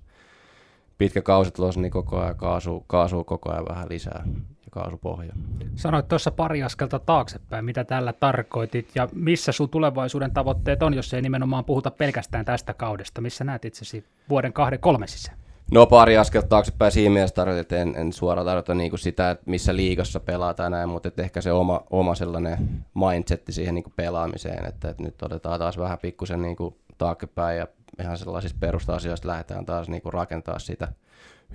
pitkä 0.97 1.21
kausi 1.21 1.51
tulossa, 1.51 1.81
niin 1.81 1.91
koko 1.91 2.19
ajan 2.19 2.37
kaasu, 2.37 2.83
kaasuu 2.87 3.23
koko 3.23 3.51
ajan 3.51 3.65
vähän 3.69 3.89
lisää 3.89 4.23
ja 4.69 4.81
kaasupohja. 4.81 5.33
Sanoit 5.75 6.07
tuossa 6.07 6.31
pari 6.31 6.63
askelta 6.63 6.99
taaksepäin, 6.99 7.65
mitä 7.65 7.83
tällä 7.83 8.13
tarkoitit 8.13 8.89
ja 8.95 9.09
missä 9.13 9.51
sun 9.51 9.69
tulevaisuuden 9.69 10.31
tavoitteet 10.31 10.83
on, 10.83 10.93
jos 10.93 11.13
ei 11.13 11.21
nimenomaan 11.21 11.65
puhuta 11.65 11.91
pelkästään 11.91 12.45
tästä 12.45 12.73
kaudesta. 12.73 13.21
Missä 13.21 13.43
näet 13.43 13.65
itsesi 13.65 14.05
vuoden 14.29 14.53
kahden 14.53 14.79
kolme 14.79 15.07
sisään? 15.07 15.37
No 15.71 15.85
pari 15.85 16.17
askelta 16.17 16.47
taaksepäin 16.47 16.91
siinä 16.91 17.13
mielessä 17.13 17.35
tarkoitin, 17.35 17.61
että 17.61 17.77
en, 17.77 17.95
en 17.95 18.13
suoraan 18.13 18.45
tarkoita 18.45 18.75
niin 18.75 18.89
kuin 18.89 18.99
sitä, 18.99 19.31
että 19.31 19.43
missä 19.45 19.75
liigassa 19.75 20.19
pelaa 20.19 20.53
tai 20.53 20.69
näin, 20.69 20.89
mutta 20.89 21.07
että 21.07 21.21
ehkä 21.21 21.41
se 21.41 21.51
oma, 21.51 21.83
oma 21.89 22.15
sellainen 22.15 22.69
mindsetti 22.95 23.51
siihen 23.51 23.75
niin 23.75 23.83
kuin 23.83 23.93
pelaamiseen, 23.95 24.65
että, 24.65 24.89
että 24.89 25.03
nyt 25.03 25.21
otetaan 25.21 25.59
taas 25.59 25.77
vähän 25.77 25.97
pikkusen 25.97 26.41
niin 26.41 26.55
kuin 26.55 26.75
taaksepäin 26.97 27.57
ja 27.57 27.67
ihan 28.01 28.17
sellaisista 28.17 28.57
perusta-asioista 28.59 29.27
lähdetään 29.27 29.65
taas 29.65 29.89
niin 29.89 30.01
kuin 30.01 30.13
rakentaa 30.13 30.59
sitä 30.59 30.87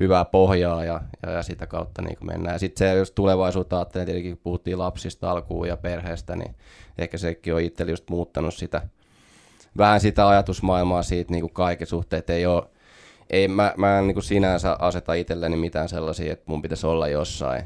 hyvää 0.00 0.24
pohjaa 0.24 0.84
ja, 0.84 1.00
ja, 1.22 1.30
ja 1.30 1.42
sitä 1.42 1.66
kautta 1.66 2.02
niin 2.02 2.16
kuin 2.16 2.26
mennään. 2.26 2.60
Sitten 2.60 2.88
se, 2.88 2.94
jos 2.94 3.10
tulevaisuutta 3.10 3.76
ajattelee, 3.76 4.04
tietenkin 4.04 4.40
puhuttiin 4.42 4.78
lapsista 4.78 5.30
alkuun 5.30 5.68
ja 5.68 5.76
perheestä, 5.76 6.36
niin 6.36 6.54
ehkä 6.98 7.18
sekin 7.18 7.54
on 7.54 7.60
itsellä 7.60 7.92
just 7.92 8.10
muuttanut 8.10 8.54
sitä, 8.54 8.82
vähän 9.76 10.00
sitä 10.00 10.28
ajatusmaailmaa 10.28 11.02
siitä 11.02 11.32
niin 11.32 11.40
kuin 11.40 11.52
kaiken 11.52 11.86
suhteen, 11.86 12.18
että 12.18 12.32
ei 12.32 12.46
ole 12.46 12.64
ei, 13.30 13.48
mä, 13.48 13.74
mä 13.76 13.98
en 13.98 14.06
niin 14.06 14.14
kuin 14.14 14.24
sinänsä 14.24 14.76
aseta 14.78 15.14
itselleni 15.14 15.56
mitään 15.56 15.88
sellaisia, 15.88 16.32
että 16.32 16.44
mun 16.46 16.62
pitäisi 16.62 16.86
olla 16.86 17.08
jossain 17.08 17.64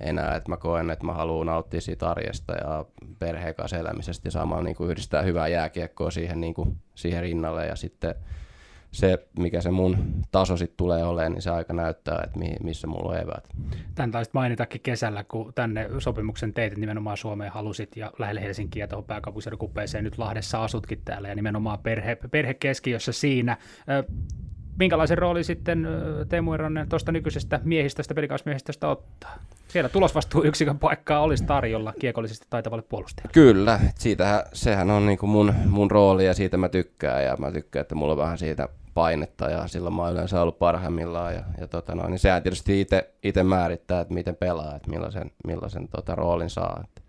enää, 0.00 0.34
että 0.34 0.48
mä 0.48 0.56
koen, 0.56 0.90
että 0.90 1.06
mä 1.06 1.12
haluan 1.12 1.46
nauttia 1.46 1.80
siitä 1.80 2.10
arjesta 2.10 2.52
ja 2.52 2.84
perheen 3.18 3.54
kanssa 3.54 3.78
elämisestä 3.78 4.26
ja 4.26 4.32
samalla 4.32 4.64
niin 4.64 4.76
kuin 4.76 4.90
yhdistää 4.90 5.22
hyvää 5.22 5.48
jääkiekkoa 5.48 6.10
siihen, 6.10 6.40
niin 6.40 6.54
kuin, 6.54 6.76
siihen 6.94 7.22
rinnalle 7.22 7.66
ja 7.66 7.76
sitten 7.76 8.14
se, 8.92 9.28
mikä 9.38 9.60
se 9.60 9.70
mun 9.70 9.96
taso 10.30 10.56
sitten 10.56 10.76
tulee 10.76 11.04
olemaan, 11.04 11.32
niin 11.32 11.42
se 11.42 11.50
aika 11.50 11.72
näyttää, 11.72 12.22
että 12.24 12.40
missä 12.62 12.86
mulla 12.86 13.12
on 13.12 13.20
eväät. 13.20 13.48
Tän 13.94 14.10
taisit 14.10 14.34
mainitakin 14.34 14.80
kesällä, 14.80 15.24
kun 15.24 15.52
tänne 15.54 15.88
sopimuksen 15.98 16.52
teit, 16.52 16.76
nimenomaan 16.76 17.16
Suomeen 17.16 17.52
halusit 17.52 17.96
ja 17.96 18.12
lähelle 18.18 18.42
Helsinkiä 18.42 18.86
tuohon 18.86 19.04
pääkaupunkiseudun 19.04 19.58
kupeeseen 19.58 20.04
nyt 20.04 20.18
Lahdessa 20.18 20.64
asutkin 20.64 21.02
täällä 21.04 21.28
ja 21.28 21.34
nimenomaan 21.34 21.78
perhe, 21.78 22.16
perhe 22.30 22.54
keskiössä 22.54 23.12
siinä. 23.12 23.56
Minkälaisen 24.78 25.18
rooli 25.18 25.44
sitten 25.44 25.86
Teemu 26.28 26.52
Eronen 26.52 26.88
tuosta 26.88 27.12
nykyisestä 27.12 27.60
miehistöstä, 27.64 28.14
pelikausmiehistöstä 28.14 28.88
ottaa? 28.88 29.38
Siellä 29.68 29.90
yksikön 30.44 30.78
paikkaa 30.78 31.20
olisi 31.20 31.44
tarjolla 31.44 31.94
kiekollisesti 31.98 32.46
taitavalle 32.50 32.84
puolustajalle. 32.88 33.32
Kyllä, 33.32 33.80
siitähän, 33.98 34.42
sehän 34.52 34.90
on 34.90 35.06
niin 35.06 35.18
kuin 35.18 35.30
mun, 35.30 35.54
mun 35.66 35.90
rooli 35.90 36.26
ja 36.26 36.34
siitä 36.34 36.56
mä 36.56 36.68
tykkään 36.68 37.24
ja 37.24 37.36
mä 37.36 37.52
tykkään, 37.52 37.80
että 37.80 37.94
mulla 37.94 38.12
on 38.12 38.18
vähän 38.18 38.38
siitä 38.38 38.68
painetta 38.94 39.50
ja 39.50 39.66
silloin 39.66 39.94
mä 39.94 40.02
oon 40.02 40.12
yleensä 40.12 40.42
ollut 40.42 40.58
parhaimmillaan 40.58 41.34
ja, 41.34 41.42
ja 41.60 41.68
tota 41.68 41.94
noin, 41.94 42.10
niin 42.10 42.18
sehän 42.18 42.42
tietysti 42.42 42.86
itse 43.22 43.42
määrittää, 43.42 44.00
että 44.00 44.14
miten 44.14 44.36
pelaa, 44.36 44.76
että 44.76 44.90
millaisen, 44.90 45.30
millaisen 45.46 45.88
tota, 45.88 46.14
roolin 46.14 46.50
saa. 46.50 46.84
Et, 46.84 47.02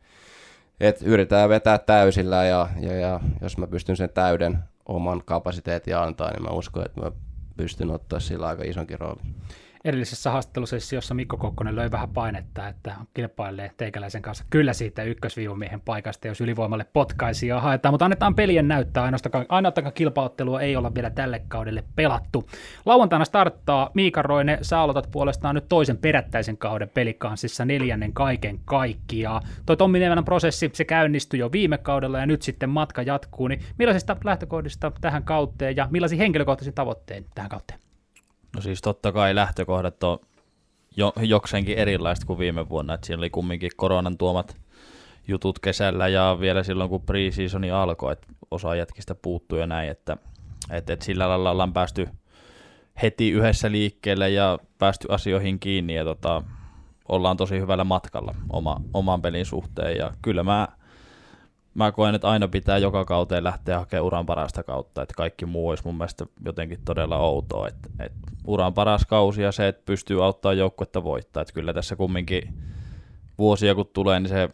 et 0.80 1.02
yritetään 1.02 1.50
vetää 1.50 1.78
täysillä 1.78 2.46
ja, 2.46 2.70
ja, 2.80 2.94
ja, 2.94 3.20
jos 3.42 3.58
mä 3.58 3.68
pystyn 3.68 3.98
sen 3.98 4.10
täyden 4.10 4.60
oman 4.86 5.22
kapasiteetin 5.26 5.98
antaa, 5.98 6.32
niin 6.32 6.44
mä 6.44 6.50
uskon, 6.50 6.86
että 6.86 7.02
mä 7.02 7.12
pystyn 7.58 7.92
ottaa 7.92 8.20
sillä 8.20 8.48
aika 8.48 8.64
isonkin 8.64 9.00
roolin 9.00 9.36
edellisessä 9.86 10.32
haastattelusessiossa 10.32 11.14
Mikko 11.14 11.38
Kokkonen 11.38 11.76
löi 11.76 11.92
vähän 11.92 12.10
painetta, 12.10 12.68
että 12.68 12.96
kilpailee 13.14 13.72
teikäläisen 13.78 14.22
kanssa 14.22 14.46
kyllä 14.50 14.74
siitä 14.74 15.04
ykkösviivomiehen 15.04 15.82
paikasta, 15.82 16.28
jos 16.28 16.42
ylivoimalle 16.42 16.86
potkaisia 16.94 17.62
haetaan, 17.62 17.94
mutta 17.94 18.06
annetaan 18.06 18.36
pelien 18.36 18.68
näyttää, 18.68 19.04
ainoastaan, 19.04 19.46
ainoastaan 19.50 19.94
kilpaottelua 19.94 20.62
ei 20.62 20.76
olla 20.76 20.96
vielä 20.96 21.10
tälle 21.10 21.42
kaudelle 21.48 21.84
pelattu. 21.96 22.50
Lauantaina 22.86 23.26
starttaa 23.26 23.92
Miika 23.94 24.22
Roine, 24.22 24.58
sä 24.62 24.80
aloitat 24.80 25.12
puolestaan 25.12 25.56
nyt 25.56 25.70
toisen 25.70 25.98
perättäisen 25.98 26.58
kauden 26.58 26.90
pelikanssissa 26.90 27.66
neljännen 27.66 28.14
kaiken 28.14 28.60
kaikkiaan. 28.66 29.42
Toi 29.66 29.78
Tommi 29.78 30.00
Nevelän 30.00 30.26
prosessi, 30.26 30.70
se 30.74 30.86
käynnistyi 30.86 31.40
jo 31.40 31.52
viime 31.52 31.78
kaudella 31.78 32.20
ja 32.20 32.26
nyt 32.26 32.42
sitten 32.42 32.70
matka 32.70 33.02
jatkuu, 33.02 33.48
niin 33.48 33.62
millaisista 33.78 34.18
lähtökohdista 34.24 34.92
tähän 35.02 35.24
kauteen 35.24 35.76
ja 35.76 35.88
millaisia 35.92 36.18
henkilökohtaisia 36.18 36.74
tavoitteita 36.74 37.30
tähän 37.36 37.50
kauteen? 37.50 37.80
No 38.56 38.62
siis 38.62 38.82
totta 38.82 39.12
kai 39.12 39.36
lähtökohdat 39.36 40.04
on 40.04 40.20
jo, 40.98 41.14
jokseenkin 41.22 41.78
erilaiset 41.78 42.26
kuin 42.26 42.40
viime 42.40 42.70
vuonna, 42.70 42.94
että 42.94 43.08
siinä 43.08 43.20
oli 43.20 43.30
kumminkin 43.30 43.72
koronan 43.76 44.18
tuomat 44.18 44.58
jutut 45.28 45.60
kesällä 45.60 46.08
ja 46.08 46.38
vielä 46.40 46.64
silloin 46.64 46.90
kun 46.90 47.02
pre-seasoni 47.02 47.72
alkoi, 47.72 48.14
että 48.14 48.28
osa 48.52 48.76
jätkistä 48.76 49.16
puuttuu 49.16 49.58
ja 49.58 49.68
näin, 49.68 49.90
että, 49.90 50.18
että, 50.72 50.94
että 50.94 51.06
sillä 51.06 51.30
lailla 51.30 51.52
ollaan 51.52 51.74
päästy 51.74 52.08
heti 53.02 53.32
yhdessä 53.32 53.72
liikkeelle 53.72 54.30
ja 54.30 54.60
päästy 54.78 55.08
asioihin 55.10 55.60
kiinni 55.60 55.96
ja 55.96 56.04
tota, 56.04 56.44
ollaan 57.10 57.38
tosi 57.38 57.60
hyvällä 57.60 57.84
matkalla 57.84 58.36
oma, 58.50 58.82
oman 58.94 59.22
pelin 59.22 59.46
suhteen. 59.46 59.98
Ja 59.98 60.14
kyllä 60.22 60.44
mä 60.44 60.68
mä 61.74 61.92
koen, 61.92 62.16
että 62.16 62.30
aina 62.30 62.48
pitää 62.48 62.78
joka 62.78 63.06
kauteen 63.06 63.44
lähteä 63.44 63.80
hakemaan 63.80 64.06
uran 64.06 64.26
parasta 64.26 64.64
kautta, 64.64 65.02
että 65.02 65.14
kaikki 65.18 65.46
muu 65.46 65.70
olisi 65.70 65.84
mun 65.86 65.96
mielestä 65.96 66.26
jotenkin 66.46 66.80
todella 66.86 67.18
outoa, 67.18 67.68
että, 67.68 67.90
että 68.00 68.20
uran 68.48 68.74
paras 68.74 69.06
kausi 69.06 69.42
ja 69.42 69.52
se, 69.52 69.68
että 69.68 69.82
pystyy 69.86 70.26
auttamaan 70.26 70.58
joukkuetta 70.58 71.04
voittaa, 71.04 71.42
että 71.42 71.54
kyllä 71.54 71.74
tässä 71.74 71.96
kumminkin 71.96 72.54
vuosia 73.38 73.76
kun 73.76 73.90
tulee, 73.94 74.20
niin 74.20 74.30
se, 74.30 74.50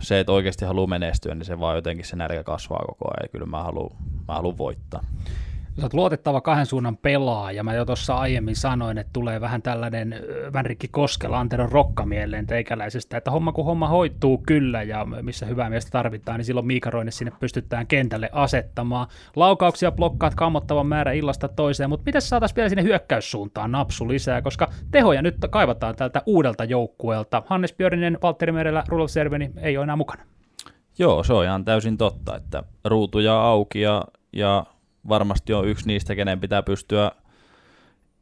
se, 0.00 0.20
että 0.20 0.32
oikeasti 0.32 0.64
haluaa 0.64 0.86
menestyä, 0.86 1.34
niin 1.34 1.44
se 1.44 1.60
vaan 1.60 1.76
jotenkin 1.76 2.04
se 2.04 2.16
nälkä 2.16 2.44
kasvaa 2.44 2.84
koko 2.86 3.04
ajan 3.04 3.24
ja 3.24 3.28
kyllä 3.28 3.46
mä 3.46 3.62
haluan, 3.62 3.96
mä 4.28 4.34
haluan 4.34 4.58
voittaa. 4.58 5.04
Sä 5.76 5.86
oot 5.86 5.94
luotettava 5.94 6.40
kahden 6.40 6.66
suunnan 6.66 6.96
pelaaja. 6.96 7.64
Mä 7.64 7.74
jo 7.74 7.84
tuossa 7.84 8.14
aiemmin 8.14 8.56
sanoin, 8.56 8.98
että 8.98 9.10
tulee 9.12 9.40
vähän 9.40 9.62
tällainen 9.62 10.14
Vänrikki 10.52 10.88
Koskela, 10.88 11.40
Antero 11.40 11.68
Rokka 11.70 12.06
mieleen 12.06 12.46
teikäläisestä, 12.46 13.16
että 13.16 13.30
homma 13.30 13.52
kun 13.52 13.64
homma 13.64 13.88
hoituu 13.88 14.38
kyllä 14.38 14.82
ja 14.82 15.06
missä 15.22 15.46
hyvää 15.46 15.70
miestä 15.70 15.90
tarvitaan, 15.90 16.38
niin 16.38 16.44
silloin 16.44 16.66
Miikaroinen 16.66 17.12
sinne 17.12 17.32
pystytään 17.40 17.86
kentälle 17.86 18.30
asettamaan. 18.32 19.06
Laukauksia 19.36 19.92
blokkaat 19.92 20.34
kammottavan 20.34 20.86
määrä 20.86 21.12
illasta 21.12 21.48
toiseen, 21.48 21.88
mutta 21.88 22.04
miten 22.06 22.22
saataisiin 22.22 22.56
vielä 22.56 22.68
sinne 22.68 22.82
hyökkäyssuuntaan 22.82 23.72
napsu 23.72 24.08
lisää, 24.08 24.42
koska 24.42 24.70
tehoja 24.90 25.22
nyt 25.22 25.36
kaivataan 25.50 25.96
tältä 25.96 26.22
uudelta 26.26 26.64
joukkueelta. 26.64 27.42
Hannes 27.46 27.72
Björninen, 27.72 28.18
Valtteri 28.22 28.52
Merellä, 28.52 28.84
Rudolf 28.88 29.10
Serveni 29.10 29.50
ei 29.56 29.76
ole 29.76 29.84
enää 29.84 29.96
mukana. 29.96 30.22
Joo, 30.98 31.22
se 31.22 31.32
on 31.32 31.44
ihan 31.44 31.64
täysin 31.64 31.96
totta, 31.96 32.36
että 32.36 32.62
ruutuja 32.84 33.42
auki 33.42 33.80
ja, 33.80 34.04
ja 34.32 34.66
varmasti 35.08 35.52
on 35.52 35.68
yksi 35.68 35.86
niistä, 35.86 36.14
kenen 36.14 36.40
pitää 36.40 36.62
pystyä 36.62 37.12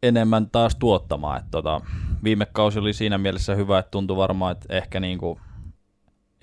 enemmän 0.03 0.51
taas 0.51 0.77
tuottamaan. 0.77 1.39
Et 1.39 1.51
tota, 1.51 1.81
viime 2.25 2.47
kausi 2.47 2.79
oli 2.79 2.93
siinä 2.93 3.19
mielessä 3.19 3.55
hyvä, 3.55 3.79
että 3.79 3.91
tuntui 3.91 4.17
varmaan, 4.17 4.53
että 4.53 4.77
ehkä 4.77 5.01
niinku 5.01 5.41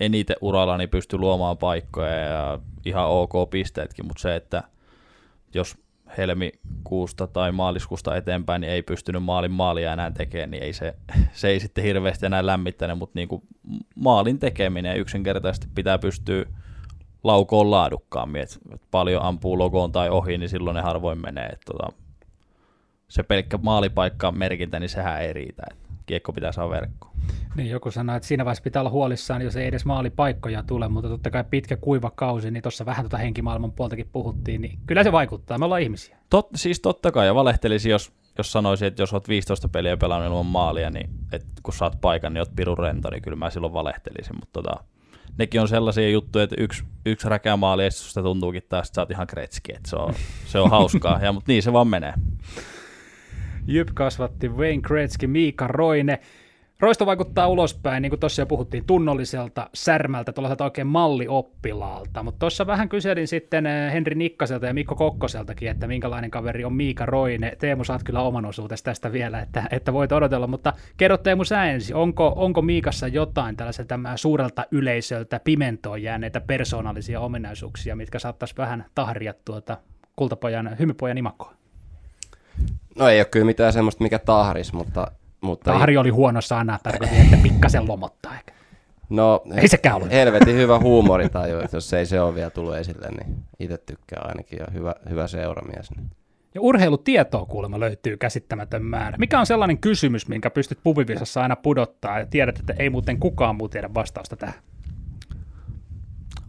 eniten 0.00 0.36
urallani 0.40 0.86
pystyi 0.86 1.18
luomaan 1.18 1.58
paikkoja 1.58 2.14
ja 2.14 2.58
ihan 2.84 3.08
ok 3.08 3.50
pisteetkin, 3.50 4.06
mutta 4.06 4.22
se, 4.22 4.36
että 4.36 4.62
jos 5.54 5.76
helmikuusta 6.18 7.26
tai 7.26 7.52
maaliskuusta 7.52 8.16
eteenpäin 8.16 8.60
niin 8.60 8.72
ei 8.72 8.82
pystynyt 8.82 9.22
maalin 9.22 9.50
maalia 9.50 9.92
enää 9.92 10.10
tekemään, 10.10 10.50
niin 10.50 10.62
ei 10.62 10.72
se, 10.72 10.94
se 11.32 11.48
ei 11.48 11.60
sitten 11.60 11.84
hirveästi 11.84 12.26
enää 12.26 12.46
lämmittänyt, 12.46 12.98
mutta 12.98 13.18
niin 13.18 13.28
kuin 13.28 13.42
maalin 13.94 14.38
tekeminen 14.38 14.96
yksinkertaisesti 14.96 15.68
pitää 15.74 15.98
pystyä 15.98 16.44
laukoon 17.26 17.70
laadukkaammin, 17.70 18.42
että 18.42 18.56
paljon 18.90 19.22
ampuu 19.22 19.58
logoon 19.58 19.92
tai 19.92 20.10
ohi, 20.10 20.38
niin 20.38 20.48
silloin 20.48 20.74
ne 20.74 20.80
harvoin 20.80 21.20
menee. 21.20 21.46
Että 21.46 21.72
tota, 21.72 21.92
se 23.08 23.22
pelkkä 23.22 23.58
maalipaikka 23.62 24.32
merkintä, 24.32 24.80
niin 24.80 24.88
sehän 24.88 25.22
ei 25.22 25.32
riitä. 25.32 25.62
Että 25.70 25.86
kiekko 26.06 26.32
pitää 26.32 26.52
saada 26.52 26.70
verkkoon. 26.70 27.16
Niin, 27.56 27.70
joku 27.70 27.90
sanoi, 27.90 28.16
että 28.16 28.26
siinä 28.26 28.44
vaiheessa 28.44 28.62
pitää 28.62 28.82
olla 28.82 28.90
huolissaan, 28.90 29.42
jos 29.42 29.56
ei 29.56 29.66
edes 29.66 29.84
maalipaikkoja 29.84 30.62
tule, 30.62 30.88
mutta 30.88 31.08
totta 31.08 31.30
kai 31.30 31.44
pitkä 31.50 31.76
kuiva 31.76 32.10
kausi, 32.10 32.50
niin 32.50 32.62
tuossa 32.62 32.86
vähän 32.86 33.04
tuota 33.04 33.16
henkimaailman 33.16 33.72
puoltakin 33.72 34.08
puhuttiin, 34.12 34.60
niin 34.60 34.78
kyllä 34.86 35.04
se 35.04 35.12
vaikuttaa, 35.12 35.58
me 35.58 35.64
ollaan 35.64 35.82
ihmisiä. 35.82 36.18
Tot, 36.30 36.48
siis 36.54 36.80
totta 36.80 37.12
kai, 37.12 37.26
ja 37.26 37.34
valehtelisi, 37.34 37.90
jos, 37.90 38.12
jos 38.38 38.52
sanoisin, 38.52 38.88
että 38.88 39.02
jos 39.02 39.12
olet 39.12 39.28
15 39.28 39.68
peliä 39.68 39.96
pelannut 39.96 40.30
ilman 40.30 40.46
maalia, 40.46 40.90
niin 40.90 41.10
et, 41.32 41.46
kun 41.62 41.74
saat 41.74 42.00
paikan, 42.00 42.34
niin 42.34 42.40
oot 42.40 42.56
pirun 42.56 42.78
rento, 42.78 43.10
niin 43.10 43.22
kyllä 43.22 43.36
mä 43.36 43.50
silloin 43.50 43.72
valehtelisin, 43.72 44.36
mutta 44.36 44.62
tota, 44.62 44.84
nekin 45.38 45.60
on 45.60 45.68
sellaisia 45.68 46.10
juttuja, 46.10 46.42
että 46.42 46.56
yksi, 46.58 46.84
yksi 47.06 47.28
räkeä 47.28 47.56
maali 47.56 47.84
ja 47.84 47.90
susta 47.90 48.22
tuntuukin 48.22 48.62
taas, 48.68 48.88
että 48.88 48.94
sä 48.94 49.02
oot 49.02 49.10
ihan 49.10 49.26
kretski, 49.26 49.72
että 49.76 49.90
se 49.90 49.96
on, 49.96 50.14
se 50.46 50.58
on 50.58 50.70
hauskaa, 50.70 51.18
ja, 51.22 51.32
mutta 51.32 51.52
niin 51.52 51.62
se 51.62 51.72
vaan 51.72 51.88
menee. 51.88 52.14
Jyp 53.66 53.88
kasvatti 53.94 54.48
Wayne 54.48 54.82
Gretzky, 54.82 55.26
Miika 55.26 55.66
Roine. 55.68 56.20
Roisto 56.80 57.06
vaikuttaa 57.06 57.48
ulospäin, 57.48 58.02
niin 58.02 58.10
kuin 58.10 58.20
tuossa 58.20 58.42
jo 58.42 58.46
puhuttiin, 58.46 58.84
tunnolliselta, 58.84 59.70
särmältä, 59.74 60.32
tuollaiselta 60.32 60.64
oikein 60.64 60.86
mallioppilaalta. 60.86 62.22
Mutta 62.22 62.38
tuossa 62.38 62.66
vähän 62.66 62.88
kyselin 62.88 63.28
sitten 63.28 63.66
eh, 63.66 63.92
Henri 63.92 64.14
Nikkaselta 64.14 64.66
ja 64.66 64.74
Mikko 64.74 64.94
Kokkoseltakin, 64.94 65.70
että 65.70 65.86
minkälainen 65.86 66.30
kaveri 66.30 66.64
on 66.64 66.72
Miika 66.72 67.06
Roine. 67.06 67.56
Teemu, 67.58 67.84
saat 67.84 68.02
kyllä 68.02 68.20
oman 68.20 68.44
osuutesi 68.44 68.84
tästä 68.84 69.12
vielä, 69.12 69.40
että, 69.40 69.68
että 69.70 69.92
voit 69.92 70.12
odotella, 70.12 70.46
mutta 70.46 70.72
kerro 70.96 71.16
Teemu 71.16 71.44
sä 71.44 71.64
ensin, 71.64 71.96
onko, 71.96 72.32
onko 72.36 72.62
Miikassa 72.62 73.08
jotain 73.08 73.56
tällaiselta 73.56 73.98
suurelta 74.16 74.64
yleisöltä 74.70 75.40
pimentoon 75.44 76.02
jääneitä 76.02 76.40
persoonallisia 76.40 77.20
ominaisuuksia, 77.20 77.96
mitkä 77.96 78.18
saattaisi 78.18 78.54
vähän 78.56 78.84
tahria 78.94 79.34
tuota 79.44 79.76
kultapojan, 80.16 80.78
hymypojan 80.78 81.18
imakoa? 81.18 81.54
No 82.98 83.08
ei 83.08 83.20
ole 83.20 83.24
kyllä 83.24 83.46
mitään 83.46 83.72
semmoista, 83.72 84.02
mikä 84.04 84.18
tahris, 84.18 84.72
mutta 84.72 85.10
mutta 85.46 85.72
Tahri 85.72 85.92
ei... 85.92 85.96
oli 85.96 86.10
huono 86.10 86.40
sana, 86.40 86.78
tarkoitin, 86.82 87.20
että 87.20 87.36
pikkasen 87.42 87.88
lomottaa 87.88 88.34
ehkä. 88.34 88.52
No, 89.08 89.42
ei 89.54 89.68
sekään 89.68 89.96
ollut. 89.96 90.10
Helvetin 90.10 90.56
hyvä 90.56 90.78
huumoritaju, 90.78 91.58
että 91.58 91.76
jos 91.76 91.92
ei 91.92 92.06
se 92.06 92.20
ole 92.20 92.34
vielä 92.34 92.50
tullut 92.50 92.76
esille, 92.76 93.08
niin 93.10 93.44
itse 93.60 93.78
tykkää 93.78 94.22
ainakin 94.24 94.58
ja 94.58 94.66
hyvä, 94.72 94.94
hyvä 95.10 95.26
seuramies. 95.26 95.90
Niin. 95.96 96.10
Ja 96.54 96.60
urheilutietoa 96.60 97.46
kuulemma 97.46 97.80
löytyy 97.80 98.16
käsittämätön 98.16 98.82
määrä. 98.82 99.18
Mikä 99.18 99.40
on 99.40 99.46
sellainen 99.46 99.78
kysymys, 99.78 100.28
minkä 100.28 100.50
pystyt 100.50 100.78
pubivisassa 100.82 101.42
aina 101.42 101.56
pudottaa 101.56 102.18
ja 102.18 102.26
tiedät, 102.26 102.58
että 102.58 102.74
ei 102.78 102.90
muuten 102.90 103.20
kukaan 103.20 103.56
muu 103.56 103.68
tiedä 103.68 103.94
vastausta 103.94 104.36
tähän? 104.36 104.54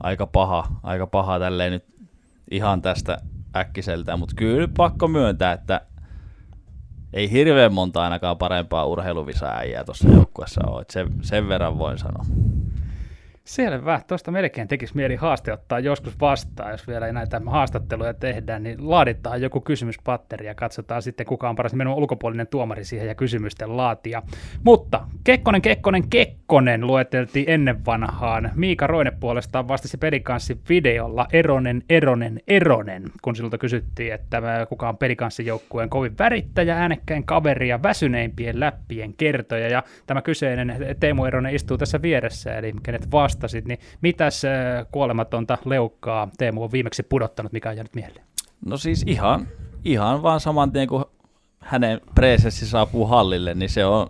Aika 0.04 0.28
paha, 0.28 0.68
aika 0.84 1.08
paha 1.08 1.40
tälleen 1.40 1.72
nyt 1.72 1.86
ihan 2.52 2.82
tästä 2.82 3.18
äkkiseltä, 3.56 4.18
mutta 4.18 4.36
kyllä 4.36 4.68
pakko 4.78 5.08
myöntää, 5.08 5.54
että 5.54 5.82
ei 7.14 7.32
hirveän 7.32 7.74
monta 7.74 8.04
ainakaan 8.04 8.38
parempaa 8.38 8.86
urheiluvisaäijää 8.86 9.84
tuossa 9.84 10.10
joukkueessa 10.10 10.62
ole, 10.68 10.82
että 10.82 10.94
sen, 10.94 11.08
sen 11.22 11.48
verran 11.48 11.78
voin 11.78 11.98
sanoa. 11.98 12.26
Selvä. 13.48 14.02
Tuosta 14.08 14.32
melkein 14.32 14.68
tekisi 14.68 14.96
mieli 14.96 15.16
haaste 15.16 15.54
ottaa 15.54 15.80
joskus 15.80 16.20
vastaan, 16.20 16.72
jos 16.72 16.88
vielä 16.88 17.12
näitä 17.12 17.42
haastatteluja 17.46 18.14
tehdään, 18.14 18.64
niin 18.64 18.90
laaditaan 18.90 19.42
joku 19.42 19.62
kysymyspatteri 19.62 20.46
ja 20.46 20.56
katsotaan 20.56 21.02
sitten 21.02 21.26
kuka 21.26 21.50
on 21.50 21.56
paras 21.56 21.72
nimenomaan 21.72 21.98
ulkopuolinen 22.00 22.48
tuomari 22.48 22.84
siihen 22.84 23.08
ja 23.08 23.16
kysymysten 23.16 23.78
laatia. 23.78 24.24
Mutta 24.64 25.08
Kekkonen, 25.24 25.62
Kekkonen, 25.62 26.10
Kekkonen 26.10 26.88
lueteltiin 26.88 27.50
ennen 27.50 27.86
vanhaan. 27.86 28.52
Miika 28.56 28.88
Roine 28.88 29.12
puolestaan 29.12 29.68
vastasi 29.68 29.98
pelikanssin 29.98 30.60
videolla 30.70 31.28
Eronen, 31.34 31.84
Eronen, 31.90 32.40
Eronen, 32.48 33.04
kun 33.22 33.36
siltä 33.36 33.58
kysyttiin, 33.58 34.14
että 34.14 34.42
kuka 34.70 34.90
on 34.90 34.98
pelikanssin 34.98 35.46
joukkueen 35.46 35.90
kovin 35.90 36.18
värittäjä, 36.20 36.78
äänekkäin 36.78 37.24
kaveri 37.24 37.68
ja 37.68 37.84
väsyneimpien 37.84 38.60
läppien 38.60 39.14
kertoja. 39.14 39.68
Ja 39.68 39.84
tämä 40.06 40.22
kyseinen 40.22 40.76
Teemu 41.00 41.26
Eronen 41.26 41.56
istuu 41.56 41.78
tässä 41.78 42.02
vieressä, 42.02 42.58
eli 42.58 42.74
kenet 42.84 43.12
vasta 43.12 43.37
vastasit, 43.38 43.66
niin 43.66 43.80
mitäs 44.02 44.46
äh, 44.46 44.88
kuolematonta 44.92 45.58
leukkaa 45.66 46.30
Teemu 46.38 46.64
on 46.64 46.72
viimeksi 46.72 47.04
pudottanut, 47.04 47.52
mikä 47.52 47.70
on 47.70 47.76
jäänyt 47.76 47.96
mieleen? 47.96 48.26
No 48.66 48.78
siis 48.78 49.04
ihan, 49.08 49.48
ihan 49.86 50.24
vaan 50.24 50.40
saman 50.40 50.72
tien, 50.72 50.88
kun 50.88 51.06
hänen 51.60 52.02
presenssi 52.16 52.68
saapuu 52.68 53.06
hallille, 53.06 53.54
niin 53.54 53.70
se 53.70 53.86
on, 53.86 54.08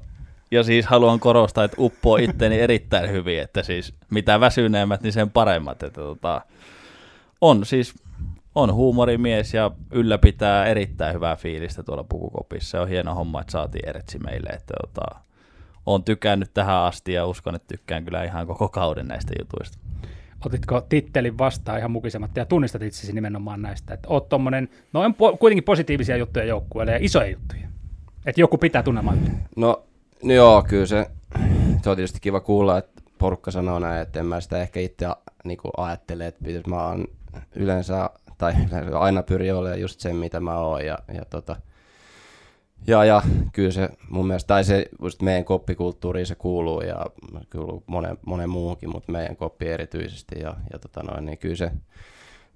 ja 0.51 0.63
siis 0.63 0.86
haluan 0.86 1.19
korostaa, 1.19 1.63
että 1.63 1.77
uppoo 1.79 2.17
itteeni 2.17 2.60
erittäin 2.60 3.12
hyvin, 3.12 3.41
että 3.41 3.63
siis 3.63 3.93
mitä 4.10 4.39
väsyneemmät, 4.39 5.01
niin 5.01 5.13
sen 5.13 5.29
paremmat. 5.29 5.84
Että 5.84 6.01
tota, 6.01 6.41
on 7.41 7.65
siis 7.65 7.96
on 8.55 8.74
huumorimies 8.74 9.53
ja 9.53 9.72
ylläpitää 9.91 10.65
erittäin 10.65 11.15
hyvää 11.15 11.36
fiilistä 11.36 11.84
tuolla 11.84 12.03
pukukopissa. 12.03 12.72
Se 12.72 12.79
on 12.79 12.88
hieno 12.88 13.15
homma, 13.15 13.41
että 13.41 13.51
saatiin 13.51 13.89
Eretsi 13.89 14.19
meille. 14.19 14.50
Että 14.50 14.74
tota, 14.81 15.26
on 15.88 16.03
tykännyt 16.03 16.53
tähän 16.53 16.75
asti 16.75 17.13
ja 17.13 17.25
uskon, 17.25 17.56
että 17.56 17.67
tykkään 17.67 18.06
kyllä 18.06 18.24
ihan 18.24 18.48
koko 18.48 18.70
kauden 18.70 19.08
näistä 19.08 19.34
jutuista. 19.39 19.77
Otitko 20.46 20.82
tittelin 20.82 21.38
vastaan 21.38 21.79
ihan 21.79 21.91
mukisematta 21.91 22.39
ja 22.39 22.46
tunnistat 22.46 22.82
itsesi 22.82 23.13
nimenomaan 23.13 23.62
näistä, 23.62 23.94
että 23.94 24.10
oot 24.10 24.29
tommonen, 24.29 24.70
no 24.94 25.01
on 25.01 25.13
po- 25.13 25.38
kuitenkin 25.38 25.63
positiivisia 25.63 26.17
juttuja 26.17 26.46
joukkueelle 26.46 26.91
ja 26.91 26.98
isoja 27.01 27.29
juttuja, 27.29 27.67
että 28.25 28.41
joku 28.41 28.58
pitää 28.58 28.84
tunnelmaa 28.84 29.15
No, 29.56 29.84
no 30.24 30.34
joo, 30.34 30.63
kyllä 30.67 30.86
se, 30.86 31.08
se 31.84 31.89
on 31.89 31.96
tietysti 31.96 32.20
kiva 32.20 32.39
kuulla, 32.39 32.77
että 32.77 33.01
porukka 33.17 33.51
sanoo 33.51 33.79
näin, 33.79 34.01
että 34.01 34.20
en 34.20 34.25
mä 34.25 34.41
sitä 34.41 34.62
ehkä 34.62 34.79
itse 34.79 35.08
niin 35.44 35.58
ajattele, 35.77 36.27
että 36.27 36.70
mä 36.70 36.88
oon 36.88 37.06
yleensä, 37.56 38.10
tai 38.38 38.53
yleensä 38.72 39.00
aina 39.00 39.24
pyrin 39.24 39.56
olemaan 39.56 39.82
just 39.82 40.00
sen, 40.00 40.15
mitä 40.15 40.39
mä 40.39 40.58
oon, 40.58 40.86
ja, 40.86 41.00
ja 41.13 41.25
tota, 41.25 41.56
ja, 42.88 43.05
ja 43.05 43.22
kyllä 43.53 43.72
se 43.72 43.89
mun 44.10 44.27
mielestä, 44.27 44.48
tai 44.48 44.63
se 44.63 44.86
just 45.01 45.22
meidän 45.22 45.46
koppikulttuuriin 45.46 46.25
se 46.25 46.36
kuuluu 46.36 46.81
ja 46.81 47.05
kuuluu 47.51 47.84
monen, 47.88 48.17
monen 48.25 48.50
muuhunkin, 48.50 48.89
mutta 48.89 49.12
meidän 49.12 49.36
koppi 49.36 49.67
erityisesti. 49.67 50.39
Ja, 50.39 50.55
ja 50.74 50.79
tota 50.79 51.03
noin, 51.03 51.25
niin 51.25 51.38
kyllä 51.38 51.55
se, 51.55 51.72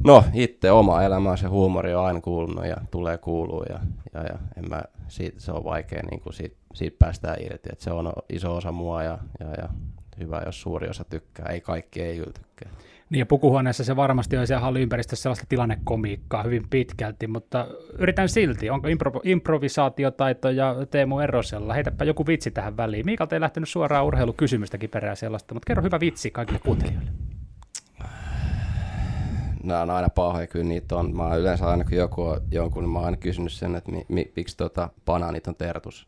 no 0.04 0.24
itse 0.34 0.72
oma 0.72 1.04
elämä, 1.04 1.38
se 1.38 1.48
huumori 1.48 1.96
on 1.96 2.06
aina 2.06 2.22
kuulunut 2.22 2.66
ja 2.66 2.78
tulee 2.92 3.18
kuuluu 3.18 3.64
ja, 3.70 3.80
ja, 4.14 4.24
ja 4.24 4.40
en 4.58 4.70
mä, 4.70 4.82
siitä, 5.08 5.40
se 5.40 5.52
on 5.52 5.64
vaikea 5.64 6.04
niin 6.12 6.22
kuin 6.22 6.34
siitä, 6.34 6.56
siitä 6.74 6.96
päästään 7.00 7.42
irti, 7.42 7.70
että 7.72 7.84
se 7.84 7.92
on 7.92 8.14
iso 8.30 8.56
osa 8.56 8.72
mua 8.72 9.04
ja, 9.04 9.18
ja, 9.40 9.52
ja 9.58 9.70
hyvä, 10.20 10.42
jos 10.46 10.62
suuri 10.62 10.90
osa 10.90 11.04
tykkää, 11.04 11.46
ei 11.46 11.62
kaikki 11.62 12.02
ei 12.02 12.18
kyllä 12.18 12.32
tykkää. 12.34 12.70
Niin 13.10 13.20
ja 13.20 13.26
pukuhuoneessa 13.26 13.84
se 13.84 13.96
varmasti 13.96 14.38
on 14.38 14.48
siellä 14.48 14.62
halliympäristössä 14.62 15.24
sellaista 15.24 15.46
tilannekomiikkaa 15.50 16.44
hyvin 16.44 16.70
pitkälti, 16.70 17.28
mutta 17.28 17.68
yritän 17.98 18.30
silti. 18.30 18.70
Onko 18.70 18.88
impro- 18.88 19.22
improvisaatiotaitoja 19.24 20.76
Teemu 20.92 21.20
Erosella? 21.20 21.74
Heitäpä 21.74 22.06
joku 22.06 22.28
vitsi 22.28 22.52
tähän 22.52 22.78
väliin. 22.78 23.06
Miikalta 23.06 23.36
ei 23.36 23.42
lähtenyt 23.42 23.70
suoraan 23.70 24.06
urheilukysymystäkin 24.06 24.90
perään 24.90 25.18
sellaista, 25.18 25.54
mutta 25.54 25.68
kerro 25.68 25.84
hyvä 25.84 26.00
vitsi 26.00 26.32
kaikille 26.32 26.60
kuuntelijoille. 26.60 27.12
Nämä 29.64 29.82
on 29.82 29.90
aina 29.90 30.10
pahoja, 30.10 30.48
kyllä 30.48 30.66
niitä 30.66 30.96
on. 30.96 31.16
Mä 31.16 31.36
yleensä 31.36 31.70
aina, 31.70 31.84
kun 31.84 31.98
joku 31.98 32.22
on 32.22 32.42
jonkun, 32.52 32.84
niin 32.84 32.92
mä 32.92 33.00
oon 33.00 33.06
aina 33.06 33.18
kysynyt 33.18 33.52
sen, 33.52 33.76
että 33.76 33.92
mi, 33.92 34.06
mi, 34.10 34.32
miksi 34.36 34.58
tota 34.58 34.90
banaanit 35.06 35.48
on 35.48 35.56
tertus. 35.56 36.08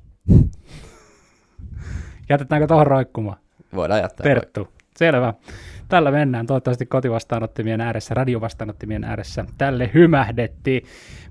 Jätetäänkö 2.29 2.67
tuohon 2.67 2.87
roikkumaan? 2.87 3.37
Voidaan 3.75 4.01
jättää. 4.01 4.23
Terttu. 4.23 4.67
Selvä. 4.97 5.33
Tällä 5.89 6.11
mennään. 6.11 6.47
Toivottavasti 6.47 6.85
kotivastaanottimien 6.85 7.81
ääressä, 7.81 8.13
radiovastaanottimien 8.13 9.03
ääressä. 9.03 9.45
Tälle 9.57 9.89
hymähdettiin. 9.93 10.83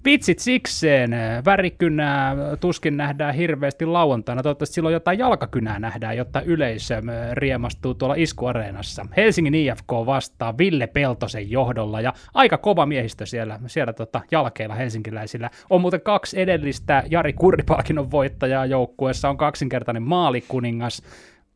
Vitsit 0.05 0.39
sikseen. 0.39 1.11
Värikynää 1.45 2.37
tuskin 2.61 2.97
nähdään 2.97 3.35
hirveästi 3.35 3.87
lauantaina. 3.87 4.43
Toivottavasti 4.43 4.75
silloin 4.75 4.93
jotain 4.93 5.19
jalkakynää 5.19 5.79
nähdään, 5.79 6.17
jotta 6.17 6.41
yleisö 6.41 7.03
riemastuu 7.33 7.95
tuolla 7.95 8.15
iskuareenassa. 8.19 9.07
Helsingin 9.17 9.55
IFK 9.55 9.93
vastaa 10.07 10.59
Ville 10.59 10.87
Peltosen 10.87 11.51
johdolla 11.51 12.01
ja 12.01 12.13
aika 12.35 12.59
kova 12.59 12.87
miehistö 12.87 13.27
siellä, 13.27 13.61
siellä 13.67 13.93
tota 13.93 14.21
jalkeilla 14.31 14.75
helsinkiläisillä. 14.75 15.51
On 15.71 15.81
muuten 15.81 16.01
kaksi 16.01 16.41
edellistä 16.41 17.03
Jari 17.11 17.33
Kurripalkinnon 17.33 18.11
voittajaa 18.11 18.67
joukkueessa. 18.67 19.29
On 19.29 19.37
kaksinkertainen 19.37 20.03
maalikuningas 20.03 21.03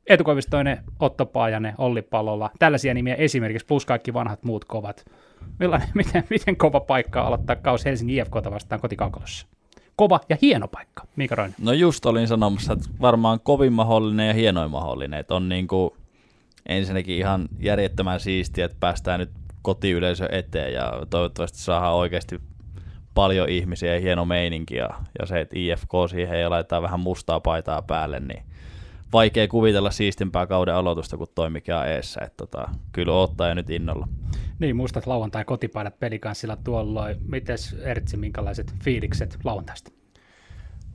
Etukoivistoinen, 0.06 0.78
Otto 1.00 1.26
Paajanen, 1.26 1.74
Olli 1.78 2.02
Palola, 2.02 2.50
tällaisia 2.58 2.94
nimiä 2.94 3.14
esimerkiksi, 3.14 3.66
plus 3.66 3.86
kaikki 3.86 4.14
vanhat 4.14 4.44
muut 4.44 4.64
kovat. 4.64 5.04
Millainen, 5.58 5.88
miten, 5.94 6.24
miten 6.30 6.56
kova 6.56 6.80
paikka 6.80 7.22
aloittaa 7.22 7.56
kaus 7.56 7.84
Helsingin 7.84 8.18
IFKta 8.18 8.50
vastaan 8.50 8.80
kotikaukalossa? 8.80 9.46
Kova 9.96 10.20
ja 10.28 10.36
hieno 10.42 10.68
paikka, 10.68 11.06
Miika 11.16 11.34
Roinen. 11.34 11.56
No 11.62 11.72
just 11.72 12.06
olin 12.06 12.28
sanomassa, 12.28 12.72
että 12.72 12.88
varmaan 13.00 13.40
kovin 13.40 13.72
mahdollinen 13.72 14.28
ja 14.28 14.34
hienoin 14.34 14.70
mahdollinen, 14.70 15.20
että 15.20 15.34
on 15.34 15.48
niin 15.48 15.68
kuin 15.68 15.90
ensinnäkin 16.68 17.16
ihan 17.16 17.48
järjettömän 17.58 18.20
siistiä, 18.20 18.64
että 18.64 18.76
päästään 18.80 19.20
nyt 19.20 19.30
kotiyleisö 19.62 20.28
eteen 20.32 20.72
ja 20.72 20.92
toivottavasti 21.10 21.58
saadaan 21.58 21.94
oikeasti 21.94 22.40
paljon 23.14 23.48
ihmisiä 23.48 23.94
ja 23.94 24.00
hieno 24.00 24.24
meininki 24.24 24.76
ja, 24.76 24.90
ja 25.18 25.26
se, 25.26 25.40
että 25.40 25.58
IFK 25.58 25.90
siihen 26.10 26.40
ja 26.40 26.50
laitetaan 26.50 26.82
vähän 26.82 27.00
mustaa 27.00 27.40
paitaa 27.40 27.82
päälle, 27.82 28.20
niin 28.20 28.42
vaikea 29.12 29.48
kuvitella 29.48 29.90
siistimpää 29.90 30.46
kauden 30.46 30.74
aloitusta 30.74 31.16
kuin 31.16 31.30
toi 31.34 31.50
mikä 31.50 31.78
on 31.78 31.88
eessä. 31.88 32.20
Että 32.24 32.36
tota, 32.36 32.68
kyllä 32.92 33.12
ottaa 33.12 33.48
jo 33.48 33.54
nyt 33.54 33.70
innolla. 33.70 34.08
Niin, 34.58 34.76
muistat 34.76 35.06
lauantai 35.06 35.44
kotipaidat 35.44 35.98
pelikanssilla 35.98 36.56
tuolloin. 36.56 37.16
Mites 37.28 37.76
Ertsi, 37.82 38.16
minkälaiset 38.16 38.74
fiilikset 38.84 39.38
lauantaista? 39.44 39.90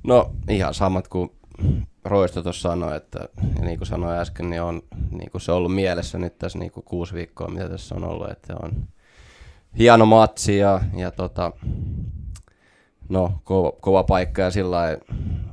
No 0.03 0.31
ihan 0.49 0.73
samat 0.73 1.07
kuin 1.07 1.31
Roisto 2.05 2.43
tuossa 2.43 2.69
sanoi, 2.69 2.97
että 2.97 3.19
ja 3.59 3.65
niin 3.65 3.77
kuin 3.77 3.87
sanoin 3.87 4.19
äsken, 4.19 4.49
niin, 4.49 4.61
on, 4.61 4.81
niin 5.11 5.31
kuin 5.31 5.41
se 5.41 5.51
on 5.51 5.57
ollut 5.57 5.75
mielessä 5.75 6.17
nyt 6.17 6.37
tässä 6.37 6.59
niin 6.59 6.71
kuin 6.71 6.83
kuusi 6.83 7.13
viikkoa, 7.13 7.47
mitä 7.47 7.69
tässä 7.69 7.95
on 7.95 8.03
ollut, 8.03 8.29
että 8.29 8.55
on 8.63 8.87
hieno 9.77 10.05
matsi 10.05 10.57
ja, 10.57 10.81
ja 10.97 11.11
tota, 11.11 11.51
no, 13.11 13.31
kova, 13.43 13.71
kova 13.81 14.03
paikka 14.03 14.41
ja 14.41 14.51
sillä 14.51 14.97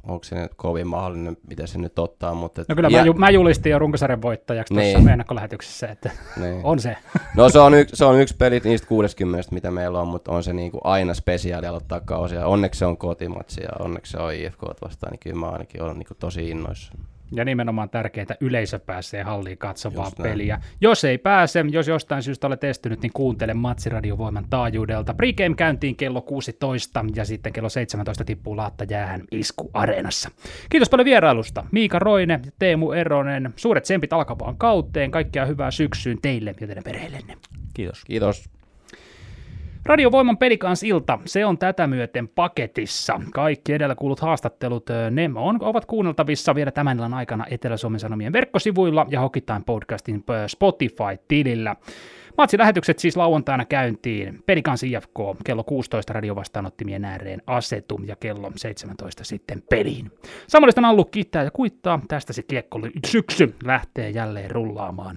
onko 0.03 0.25
se 0.25 0.43
nyt 0.43 0.55
kovin 0.57 0.87
mahdollinen, 0.87 1.37
miten 1.49 1.69
se 1.69 1.79
nyt 1.79 1.99
ottaa. 1.99 2.35
Mutta 2.35 2.65
no 2.69 2.75
kyllä 2.75 2.89
ja, 2.89 2.99
mä, 2.99 3.07
ju, 3.07 3.13
mä 3.13 3.31
julistin 3.31 3.73
jo 3.73 3.79
runkosarjan 3.79 4.23
voittajaksi 4.23 4.75
niin. 4.75 4.95
tuossa 4.95 5.13
ennakkolähetyksessä, 5.13 5.87
että 5.87 6.11
niin. 6.41 6.61
on 6.65 6.79
se. 6.79 6.97
No 7.37 7.49
se 7.49 7.59
on, 7.59 7.75
yksi, 7.75 7.97
se 7.97 8.05
on 8.05 8.21
yksi 8.21 8.37
peli 8.37 8.61
niistä 8.65 8.89
60, 8.89 9.55
mitä 9.55 9.71
meillä 9.71 10.01
on, 10.01 10.09
mutta 10.09 10.33
on 10.33 10.43
se 10.43 10.53
niin 10.53 10.71
kuin 10.71 10.81
aina 10.85 11.15
spesiaali 11.15 11.67
aloittaa 11.67 12.01
kausia. 12.01 12.47
Onneksi 12.47 12.79
se 12.79 12.87
on 12.87 12.97
kotimatsi 12.97 13.63
ja 13.63 13.69
onneksi 13.79 14.13
se 14.13 14.19
on 14.19 14.35
IFK 14.35 14.63
vastaan, 14.83 15.11
niin 15.11 15.21
kyllä 15.21 15.37
mä 15.37 15.47
ainakin 15.47 15.83
olen 15.83 15.99
niin 15.99 16.07
kuin 16.07 16.19
tosi 16.19 16.51
innoissa. 16.51 16.93
Ja 17.33 17.45
nimenomaan 17.45 17.91
tärkeää, 17.91 18.23
että 18.23 18.37
yleisö 18.41 18.79
pääsee 18.79 19.23
halliin 19.23 19.59
katsomaan 19.59 20.13
peliä. 20.23 20.61
Jos 20.81 21.05
ei 21.05 21.19
pääse, 21.19 21.65
jos 21.71 21.89
jostain 21.89 22.23
syystä 22.23 22.47
olet 22.47 22.65
estynyt, 22.65 23.03
niin 23.03 23.13
kuuntele 23.15 23.55
Matsiradiovoiman 23.55 24.45
taajuudelta. 24.51 25.15
Pregame 25.15 25.55
käyntiin 25.55 25.97
kello 25.97 26.23
16 26.23 27.05
ja 27.15 27.25
sitten 27.25 27.53
kello 27.53 27.69
17 27.69 28.25
tippuu 28.25 28.57
laatta 28.57 28.85
jäähän 28.85 29.23
Isku 29.31 29.71
Areenassa. 29.75 30.31
Kiitos 30.71 30.89
paljon 30.89 31.05
vierailusta. 31.05 31.65
Miika 31.73 31.99
Roine 31.99 32.41
ja 32.45 32.51
Teemu 32.59 32.93
Eronen. 32.93 33.55
Suuret 33.57 33.83
tsempit 33.85 34.13
alkavaan 34.13 34.57
kauteen. 34.57 35.11
Kaikkea 35.11 35.47
hyvää 35.47 35.71
syksyyn 35.71 36.19
teille 36.23 36.55
ja 36.61 36.67
teidän 36.67 36.85
perheillenne. 36.85 37.37
Kiitos. 37.75 38.05
Kiitos. 38.05 38.58
Radiovoiman 39.85 40.39
pelikans 40.39 40.83
ilta, 40.83 41.19
se 41.25 41.47
on 41.47 41.59
tätä 41.59 41.87
myöten 41.87 42.29
paketissa. 42.29 43.21
Kaikki 43.35 43.73
edellä 43.73 43.95
kuulut 43.95 44.21
haastattelut, 44.21 44.87
ne 45.11 45.31
on, 45.35 45.59
ovat 45.61 45.85
kuunneltavissa 45.85 46.55
vielä 46.55 46.71
tämän 46.71 46.97
illan 46.97 47.15
aikana 47.15 47.45
Etelä-Suomen 47.51 48.01
Sanomien 48.01 48.33
verkkosivuilla 48.33 49.07
ja 49.11 49.21
Hokitain 49.21 49.65
podcastin 49.65 50.25
Spotify-tilillä. 50.47 51.77
Matsi-lähetykset 52.39 52.99
siis 52.99 53.17
lauantaina 53.17 53.65
käyntiin. 53.65 54.43
Pelikans 54.47 54.83
IFK 54.83 55.19
kello 55.45 55.65
16 55.65 56.13
radiovastaanottimien 56.13 57.05
ääreen 57.05 57.43
asetu 57.47 58.01
ja 58.05 58.17
kello 58.17 58.53
17 58.57 59.25
sitten 59.25 59.63
peliin. 59.71 60.11
Samoista 60.49 60.81
Nallu 60.81 61.05
kiittää 61.05 61.45
ja 61.45 61.51
kuittaa. 61.51 62.01
Tästä 62.09 62.33
se 62.33 62.43
kiekko 62.43 62.81
syksy 63.07 63.55
lähtee 63.65 64.11
jälleen 64.11 64.51
rullaamaan. 64.51 65.17